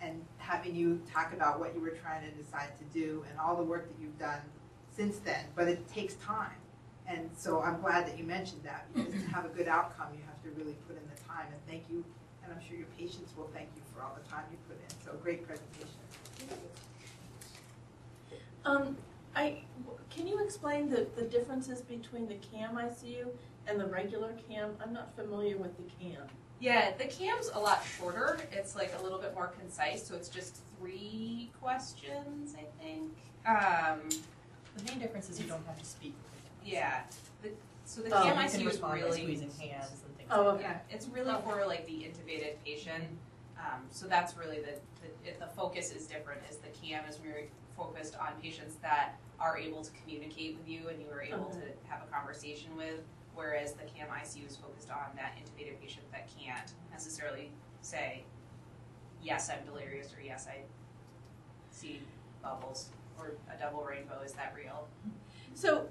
[0.00, 3.56] and having you talk about what you were trying to decide to do and all
[3.56, 4.40] the work that you've done
[4.96, 6.56] since then, but it takes time.
[7.06, 10.20] And so I'm glad that you mentioned that, because to have a good outcome, you
[10.26, 12.04] have to really put in the time, and thank you,
[12.44, 15.04] and I'm sure your patients will thank you for all the time you put in,
[15.04, 15.88] so great presentation.
[18.64, 18.96] Um,
[19.38, 19.62] I,
[20.10, 23.28] can you explain the, the differences between the CAM ICU
[23.68, 24.70] and the regular CAM?
[24.84, 26.22] I'm not familiar with the CAM.
[26.60, 28.40] Yeah, the cam's a lot shorter.
[28.50, 33.12] It's like a little bit more concise, so it's just three questions, I think.
[33.46, 34.00] Um,
[34.76, 36.14] The main difference is you don't have to speak.
[36.64, 37.02] yeah.
[37.42, 37.50] The,
[37.84, 40.28] so the Oh, cam you ICU can is respond by really squeezing hands and things
[40.32, 40.62] Oh, like okay.
[40.64, 43.04] yeah, it's really for like the intubated patient.
[43.56, 44.74] Um, so that's really the
[45.24, 46.40] the, the focus is different.
[46.50, 50.88] Is the cam is very focused on patients that are able to communicate with you
[50.88, 53.00] and you are able to have a conversation with.
[53.34, 57.50] Whereas the CAM ICU is focused on that intubated patient that can't necessarily
[57.82, 58.24] say,
[59.22, 60.62] yes, I'm delirious, or yes, I
[61.70, 62.02] see
[62.42, 64.88] bubbles, or a double rainbow, is that real?
[65.54, 65.86] So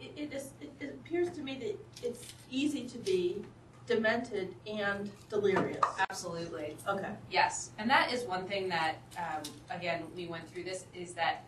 [0.00, 3.42] it, it is, it, it appears to me that it's easy to be
[3.86, 5.84] demented and delirious.
[6.08, 6.76] Absolutely.
[6.88, 7.10] Okay.
[7.30, 11.44] Yes, and that is one thing that, um, again, we went through this, is that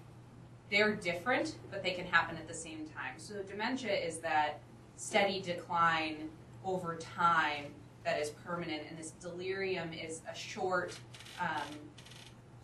[0.71, 3.15] they're different, but they can happen at the same time.
[3.17, 4.61] So dementia is that
[4.97, 6.29] steady decline
[6.65, 7.67] over time
[8.05, 10.95] that is permanent, and this delirium is a short,
[11.41, 11.79] um,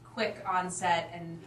[0.05, 1.39] quick onset and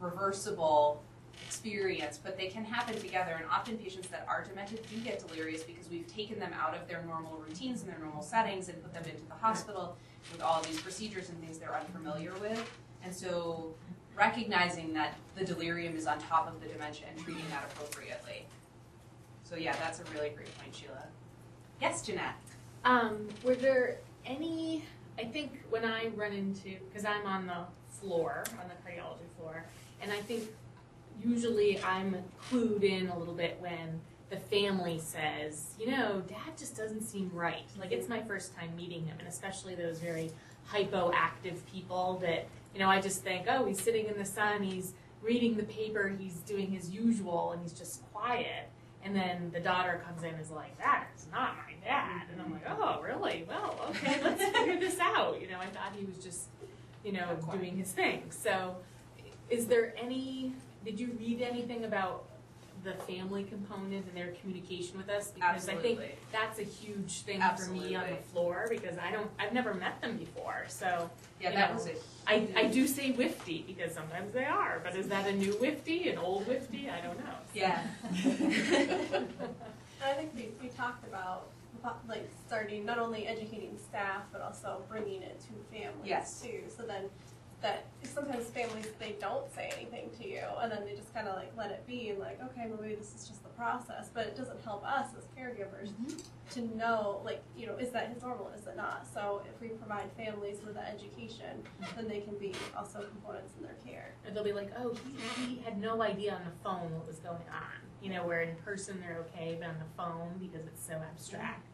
[0.00, 1.02] reversible
[1.44, 3.32] experience, but they can happen together.
[3.36, 6.86] And often patients that are demented do get delirious because we've taken them out of
[6.88, 9.96] their normal routines and their normal settings and put them into the hospital
[10.30, 12.70] with all these procedures and things they're unfamiliar with.
[13.04, 13.74] And so
[14.16, 18.44] recognizing that the delirium is on top of the dementia and treating that appropriately.
[19.44, 21.04] So yeah, that's a really great point, Sheila.
[21.80, 22.34] Yes, Jeanette.
[22.84, 24.84] Um, were there any?
[25.18, 29.64] I think when I run into, because I'm on the floor, on the cardiology floor,
[30.00, 30.44] and I think
[31.22, 32.16] usually I'm
[32.50, 34.00] clued in a little bit when
[34.30, 37.66] the family says, you know, dad just doesn't seem right.
[37.78, 40.30] Like it's my first time meeting him, and especially those very
[40.72, 44.94] hypoactive people that you know, I just think, oh, he's sitting in the sun, he's
[45.22, 48.68] reading the paper, he's doing his usual, and he's just quiet.
[49.04, 52.22] And then the daughter comes in and is like, that is not my dad.
[52.32, 52.82] And I'm like, mm-hmm.
[52.82, 53.44] oh, really?
[53.48, 55.40] Well, okay, let's figure this out.
[55.40, 56.46] You know, I thought he was just,
[57.04, 58.22] you know, doing his thing.
[58.30, 58.76] So,
[59.50, 60.52] is there any,
[60.84, 62.24] did you read anything about
[62.84, 65.30] the family component and their communication with us?
[65.30, 66.00] Because I think
[66.32, 68.16] that's a huge thing for me on the Absolutely.
[68.32, 70.64] floor because I don't, I've never met them before.
[70.68, 71.10] So,
[71.40, 71.94] Yeah, you that know, was a
[72.26, 76.10] I, I do say wifty because sometimes they are, but is that a new wifty,
[76.10, 76.88] an old wifty?
[76.90, 77.34] I don't know.
[77.54, 77.82] Yeah.
[80.04, 81.48] I think we, we talked about,
[81.80, 86.42] about, like, starting, not only educating staff, but also bringing it to families Yes.
[86.42, 86.62] too.
[86.76, 87.04] So then,
[87.62, 91.36] that, sometimes families, they don't say anything to you, and then they just kind of
[91.36, 94.26] like let it be, and like, okay, well, maybe this is just the process, but
[94.26, 96.16] it doesn't help us as caregivers mm-hmm.
[96.50, 99.06] to know, like, you know, is that his normal, is it not?
[99.12, 101.96] So if we provide families with that education, mm-hmm.
[101.96, 104.12] then they can be also components in their care.
[104.26, 104.94] Or they'll be like, oh,
[105.36, 107.80] he, he had no idea on the phone what was going on.
[108.02, 111.66] You know, where in person they're okay, but on the phone because it's so abstract.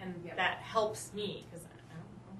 [0.00, 0.36] And Yeah.
[0.36, 1.66] that helps me because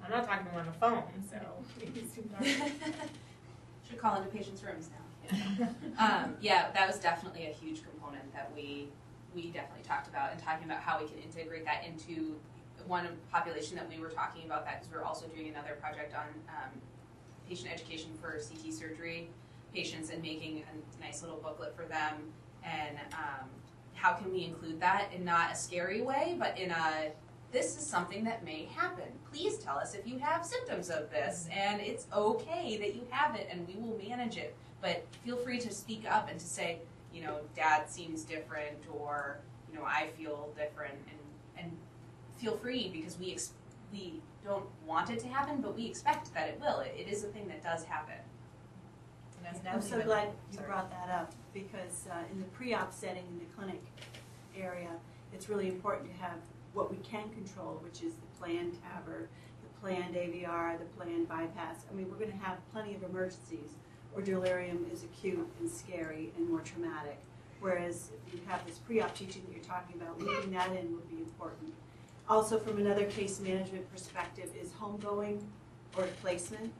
[0.03, 1.37] I'm not talking to him on the phone, so.
[1.81, 2.43] it's too dark.
[3.89, 5.67] Should call into patients' rooms now.
[5.99, 8.87] Um, yeah, that was definitely a huge component that we,
[9.35, 12.35] we definitely talked about and talking about how we can integrate that into
[12.87, 16.27] one population that we were talking about that because we're also doing another project on
[16.49, 16.71] um,
[17.47, 19.29] patient education for CT surgery
[19.73, 22.15] patients and making a nice little booklet for them
[22.63, 23.47] and um,
[23.93, 27.11] how can we include that in not a scary way but in a
[27.51, 29.05] this is something that may happen.
[29.31, 33.35] Please tell us if you have symptoms of this, and it's okay that you have
[33.35, 34.55] it, and we will manage it.
[34.81, 36.79] But feel free to speak up and to say,
[37.13, 39.39] you know, Dad seems different, or
[39.71, 41.71] you know, I feel different, and and
[42.37, 43.53] feel free because we ex-
[43.91, 46.79] we don't want it to happen, but we expect that it will.
[46.79, 48.15] It, it is a thing that does happen.
[49.45, 50.67] And I'm so glad you sorry.
[50.67, 53.81] brought that up, because uh, in the pre-op setting, in the clinic
[54.55, 54.91] area,
[55.33, 56.37] it's really important to have
[56.73, 59.27] what we can control, which is the planned TAVR,
[59.63, 61.85] the planned AVR, the planned bypass.
[61.89, 63.75] I mean, we're gonna have plenty of emergencies
[64.13, 67.19] where delirium is acute and scary and more traumatic.
[67.59, 71.09] Whereas if you have this pre-op teaching that you're talking about, leaving that in would
[71.09, 71.73] be important.
[72.29, 75.41] Also, from another case management perspective, is homegoing
[75.97, 76.71] or placement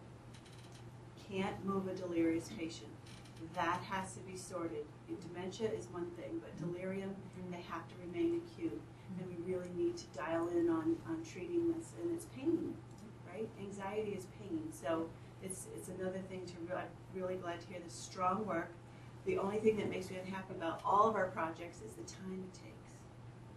[1.30, 2.90] can't move a delirious patient.
[3.56, 4.86] That has to be sorted.
[5.34, 7.16] Dementia is one thing, but delirium,
[7.52, 8.80] they have to remain acute.
[9.18, 12.74] And we really need to dial in on, on treating this, and it's pain,
[13.34, 13.50] right?
[13.60, 15.10] Anxiety is pain, so
[15.44, 18.72] it's, it's another thing to, re- I'm really glad to hear this strong work.
[19.26, 22.44] The only thing that makes me unhappy about all of our projects is the time
[22.44, 22.94] it takes.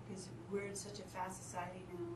[0.08, 2.06] Because we're in such a fast society now,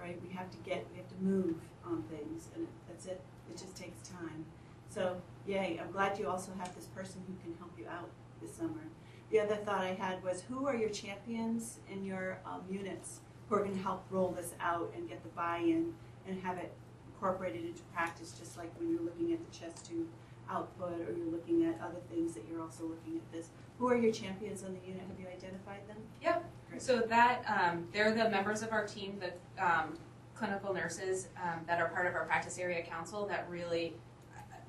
[0.00, 0.18] right?
[0.26, 3.20] We have to get, we have to move on things, and that's it.
[3.50, 4.44] It just takes time.
[4.88, 8.08] So, yay, I'm glad you also have this person who can help you out
[8.40, 8.88] this summer.
[9.30, 13.56] The other thought I had was, who are your champions in your um, units who
[13.56, 15.94] are gonna help roll this out and get the buy-in
[16.26, 16.72] and have it
[17.08, 20.06] incorporated into practice, just like when you're looking at the chest tube
[20.50, 23.48] output or you're looking at other things that you're also looking at this.
[23.78, 25.02] Who are your champions on the unit?
[25.06, 25.98] Have you identified them?
[26.22, 26.50] Yep.
[26.70, 26.82] Great.
[26.82, 29.94] So that um, they're the members of our team, the um,
[30.34, 33.26] clinical nurses um, that are part of our practice area council.
[33.26, 33.94] That really,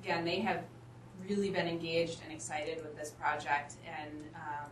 [0.02, 0.64] again, they have
[1.28, 4.70] really been engaged and excited with this project, and um,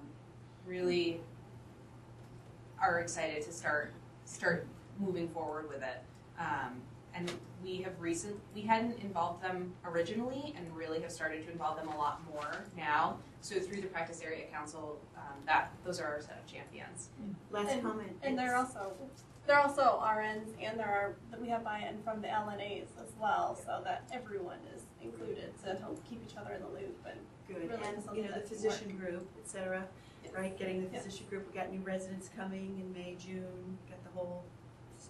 [0.67, 1.21] really
[2.81, 3.93] are excited to start
[4.25, 4.67] start
[4.99, 6.03] moving forward with it.
[6.39, 6.81] Um,
[7.15, 7.33] and
[7.65, 11.89] we have recent we hadn't involved them originally, and really have started to involve them
[11.89, 13.19] a lot more now.
[13.41, 17.11] So through the practice area council, um, that those are our set of champions.
[17.51, 18.17] Last And- comment.
[18.23, 18.93] And they're also,
[19.47, 23.57] they're also RNs and there are, that we have buy-in from the LNAs as well,
[23.57, 27.19] so that everyone is included so to help keep each other in the loop and
[27.47, 29.85] Good, really and, something you know, the that can physician group, et cetera,
[30.25, 30.33] Yes.
[30.35, 31.01] right, getting the Yeah.
[31.01, 34.45] physician group, we got new residents coming in May, June, got the whole,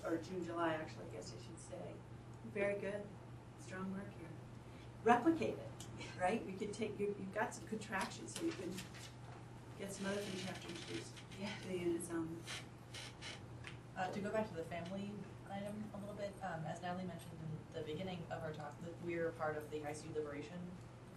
[0.05, 1.93] or June, July, actually, I guess I should say.
[2.55, 3.03] Very good,
[3.65, 4.29] strong work here.
[5.05, 5.71] Replicate it,
[6.21, 8.71] right, we could take, you, you've got some contractions, so you can
[9.81, 11.11] get some other things you have to introduce
[11.41, 11.49] Yeah.
[11.63, 12.29] to the units, um,
[13.97, 15.11] Uh, to go back to the family
[15.51, 17.38] item a little bit, um, as Natalie mentioned in
[17.79, 20.59] the beginning of our talk, that we're part of the ICU Liberation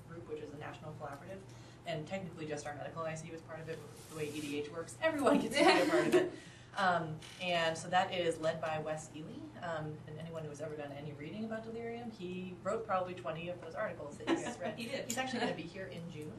[0.09, 1.39] Group, which is a national collaborative.
[1.88, 4.95] And technically just our medical ICU is part of it, but the way EDH works,
[5.01, 6.32] everyone gets to be a part of it.
[6.78, 9.28] Um, and so that is led by Wes Ely,
[9.62, 13.59] um, and anyone who's ever done any reading about delirium, he wrote probably twenty of
[13.62, 14.76] those articles that you guys read.
[14.78, 15.03] He did.
[15.05, 16.32] He's actually gonna be here in June,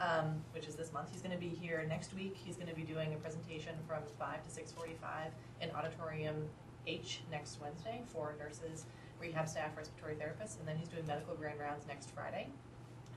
[0.00, 1.10] um, which is this month.
[1.12, 2.34] He's gonna be here next week.
[2.34, 6.48] He's gonna be doing a presentation from five to six forty-five in Auditorium
[6.86, 8.86] H next Wednesday for nurses,
[9.24, 12.48] rehab staff, respiratory therapists, and then he's doing medical grand rounds next Friday.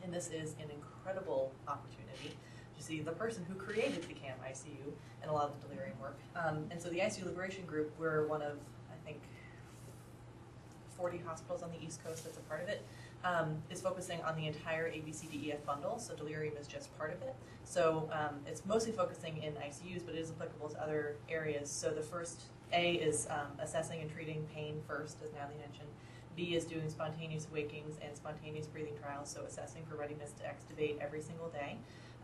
[0.03, 2.38] And this is an incredible opportunity
[2.78, 5.99] to see the person who created the CAM ICU and a lot of the delirium
[5.99, 6.18] work.
[6.36, 8.58] Um, and so the ICU Liberation Group, we're one of,
[8.89, 9.20] I think,
[10.95, 12.86] 40 hospitals on the East Coast that's a part of it,
[13.24, 17.36] um, is focusing on the entire ABCDEF bundle, so delirium is just part of it.
[17.64, 21.70] So um, it's mostly focusing in ICUs, but it is applicable to other areas.
[21.70, 22.43] So the first
[22.74, 25.89] A is um, assessing and treating pain first, as Natalie mentioned.
[26.36, 30.99] B is doing spontaneous wakings and spontaneous breathing trials, so assessing for readiness to extubate
[30.99, 31.78] every single day.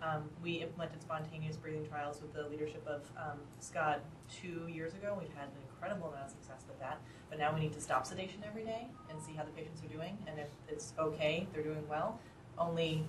[0.03, 5.17] Um, we implemented spontaneous breathing trials with the leadership of um, Scott two years ago.
[5.19, 6.99] We've had an incredible amount of success with that.
[7.29, 9.87] But now we need to stop sedation every day and see how the patients are
[9.87, 10.17] doing.
[10.27, 12.19] And if it's okay, they're doing well,
[12.59, 13.05] only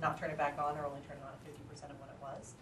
[0.00, 2.20] not turn it back on or only turn it on at 50% of what it
[2.20, 2.54] was.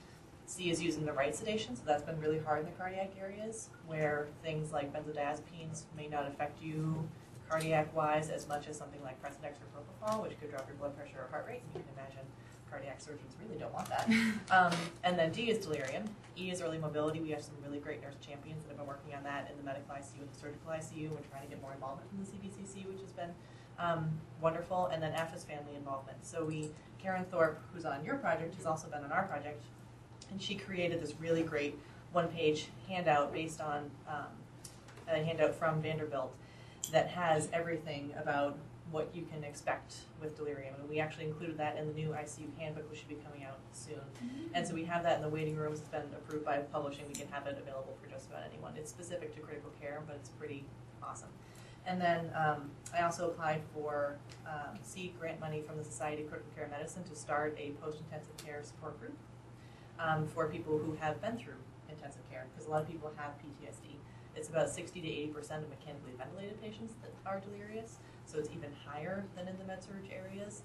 [0.46, 3.70] C is using the right sedation, so that's been really hard in the cardiac areas
[3.86, 7.08] where things like benzodiazepines may not affect you
[7.48, 11.18] cardiac-wise as much as something like Precedex or propofol, which could drop your blood pressure
[11.18, 11.62] or heart rate.
[11.74, 12.26] You can imagine
[12.70, 14.10] cardiac surgeons really don't want that.
[14.50, 14.72] Um,
[15.02, 16.04] and then D is delirium.
[16.38, 17.20] E is early mobility.
[17.20, 19.64] We have some really great nurse champions that have been working on that in the
[19.64, 21.10] medical ICU and the surgical ICU.
[21.10, 23.30] We're trying to get more involvement from the CVCC, which has been
[23.78, 24.86] um, wonderful.
[24.86, 26.18] And then F is family involvement.
[26.24, 29.64] So we, Karen Thorpe, who's on your project, has also been on our project,
[30.30, 31.78] and she created this really great
[32.12, 34.26] one-page handout based on um,
[35.08, 36.32] a handout from Vanderbilt
[36.92, 38.56] that has everything about
[38.90, 40.74] what you can expect with delirium.
[40.78, 43.58] And we actually included that in the new ICU handbook, which should be coming out
[43.72, 44.00] soon.
[44.52, 45.80] And so we have that in the waiting rooms.
[45.80, 47.04] It's been approved by publishing.
[47.08, 48.74] We can have it available for just about anyone.
[48.76, 50.64] It's specific to critical care, but it's pretty
[51.02, 51.30] awesome.
[51.86, 54.16] And then um, I also applied for
[54.46, 58.36] um, seed grant money from the Society of Critical Care Medicine to start a post-intensive
[58.38, 59.14] care support group
[59.98, 63.32] um, for people who have been through intensive care, because a lot of people have
[63.38, 63.96] PTSD.
[64.36, 68.50] It's about 60 to 80 percent of mechanically ventilated patients that are delirious, so it's
[68.50, 70.62] even higher than in the med surg areas.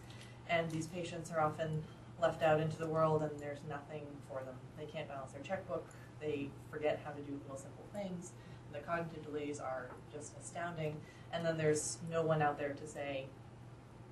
[0.50, 1.84] And these patients are often
[2.20, 4.56] left out into the world, and there's nothing for them.
[4.78, 5.86] They can't balance their checkbook.
[6.20, 8.32] They forget how to do little simple things.
[8.74, 10.98] The cognitive delays are just astounding.
[11.32, 13.28] And then there's no one out there to say,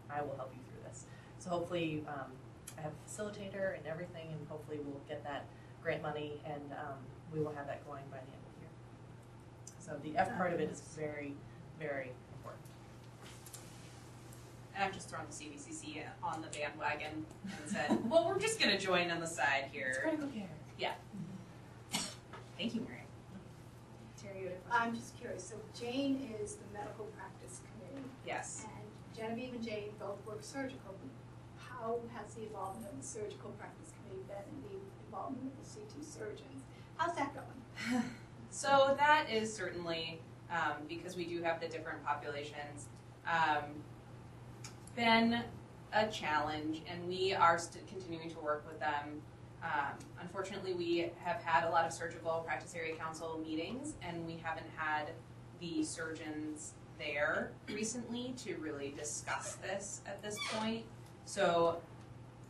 [0.09, 1.05] "I will help you through this."
[1.39, 2.31] So hopefully, um,
[2.77, 5.45] I have a facilitator and everything, and hopefully we'll get that
[5.81, 6.97] grant money, and um,
[7.33, 8.69] we will have that going by the end of the year.
[9.79, 11.33] So the F part of it is very,
[11.79, 12.63] very important.
[14.75, 18.77] And I've just thrown the CVCC on the bandwagon and said, well, we're just gonna
[18.79, 19.97] join on the side here.
[20.01, 20.49] critical care.
[20.77, 20.93] Yeah.
[22.57, 23.03] Thank you, Mary.
[24.21, 24.87] Terry, you had a question?
[24.87, 28.65] I'm just curious, so Jane is the medical practice committee, Yes.
[28.65, 30.93] and Genevieve and Jane both work surgical.
[31.79, 36.03] How has the involvement of the surgical practice committee been the involvement of the CT
[36.03, 36.63] surgeons?
[36.97, 38.03] How's that going?
[38.49, 40.19] So that is certainly,
[40.49, 42.87] um, because we do have the different populations,
[43.27, 43.65] um,
[44.95, 45.43] been
[45.93, 49.21] a challenge, and we are continuing to work with them.
[49.61, 54.39] Um, unfortunately, we have had a lot of surgical practice area council meetings, and we
[54.41, 55.11] haven't had
[55.59, 60.83] the surgeons there recently to really discuss this at this point.
[61.27, 61.81] So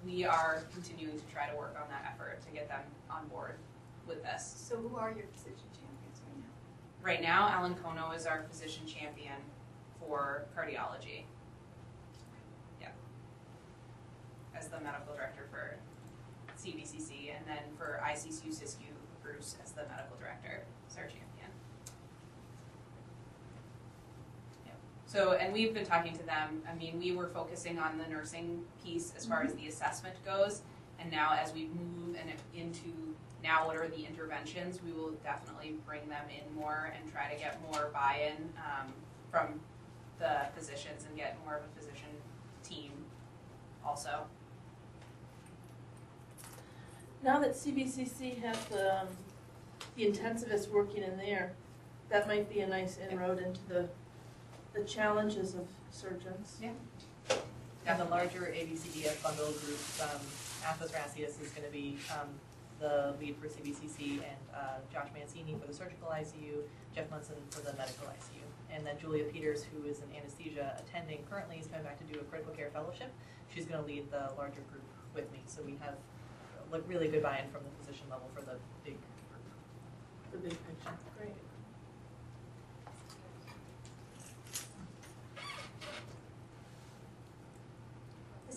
[0.05, 3.55] we are continuing to try to work on that effort to get them on board
[4.07, 4.53] with this.
[4.55, 7.01] So who are your physician champions right now?
[7.01, 9.33] Right now, Alan Kono is our physician champion
[9.99, 11.23] for cardiology.
[12.79, 12.89] Yeah.
[14.55, 15.79] As the medical director for
[16.55, 21.49] CVCC, and then for ICCU CISCU, Bruce as the medical director is our champion.
[24.67, 24.71] Yeah.
[25.07, 28.61] So, and we've been talking to them, I mean, we were focusing on the nursing
[28.83, 30.63] piece as far as the assessment goes,
[30.99, 35.75] and now as we move and into now what are the interventions, we will definitely
[35.85, 38.91] bring them in more and try to get more buy-in um,
[39.31, 39.61] from
[40.19, 42.09] the physicians and get more of a physician
[42.67, 42.91] team
[43.85, 44.25] also.
[47.23, 49.07] Now that CVCC has the, um,
[49.95, 51.53] the intensivists working in there,
[52.09, 53.87] that might be a nice inroad into the,
[54.77, 56.57] the challenges of surgeons.
[56.61, 56.71] Yeah.
[57.85, 60.21] And the larger ABCDF bundle group, um,
[60.61, 62.27] Athos Racius is gonna be, um,
[62.79, 66.63] the lead for CVCC and, uh, Josh Mancini for the surgical ICU,
[66.93, 68.43] Jeff Munson for the medical ICU.
[68.69, 72.19] And then Julia Peters, who is an anesthesia attending currently, is coming back to do
[72.19, 73.11] a critical care fellowship.
[73.53, 74.83] She's gonna lead the larger group
[75.15, 75.95] with me, so we have,
[76.69, 79.41] like, really good buy-in from the physician level for the big group.
[80.33, 81.46] The big picture, great.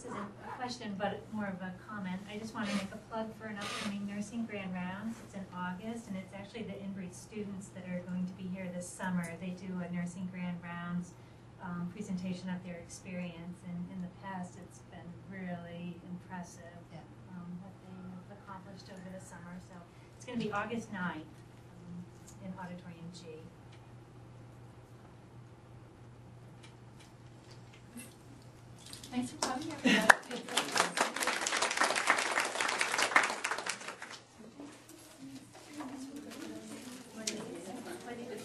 [0.01, 2.17] this isn't a question, but more of a comment.
[2.25, 5.21] I just want to make a plug for an upcoming nursing grand rounds.
[5.29, 8.65] It's in August, and it's actually the INBRE students that are going to be here
[8.73, 9.29] this summer.
[9.45, 11.13] They do a nursing grand rounds
[11.61, 17.05] um, presentation of their experience, and in the past, it's been really impressive yeah.
[17.37, 19.53] um, what they've accomplished over the summer.
[19.69, 19.77] So
[20.17, 21.93] it's going to be August 9th um,
[22.41, 23.37] in Auditorium G.
[29.11, 31.10] Thanks for coming, everybody.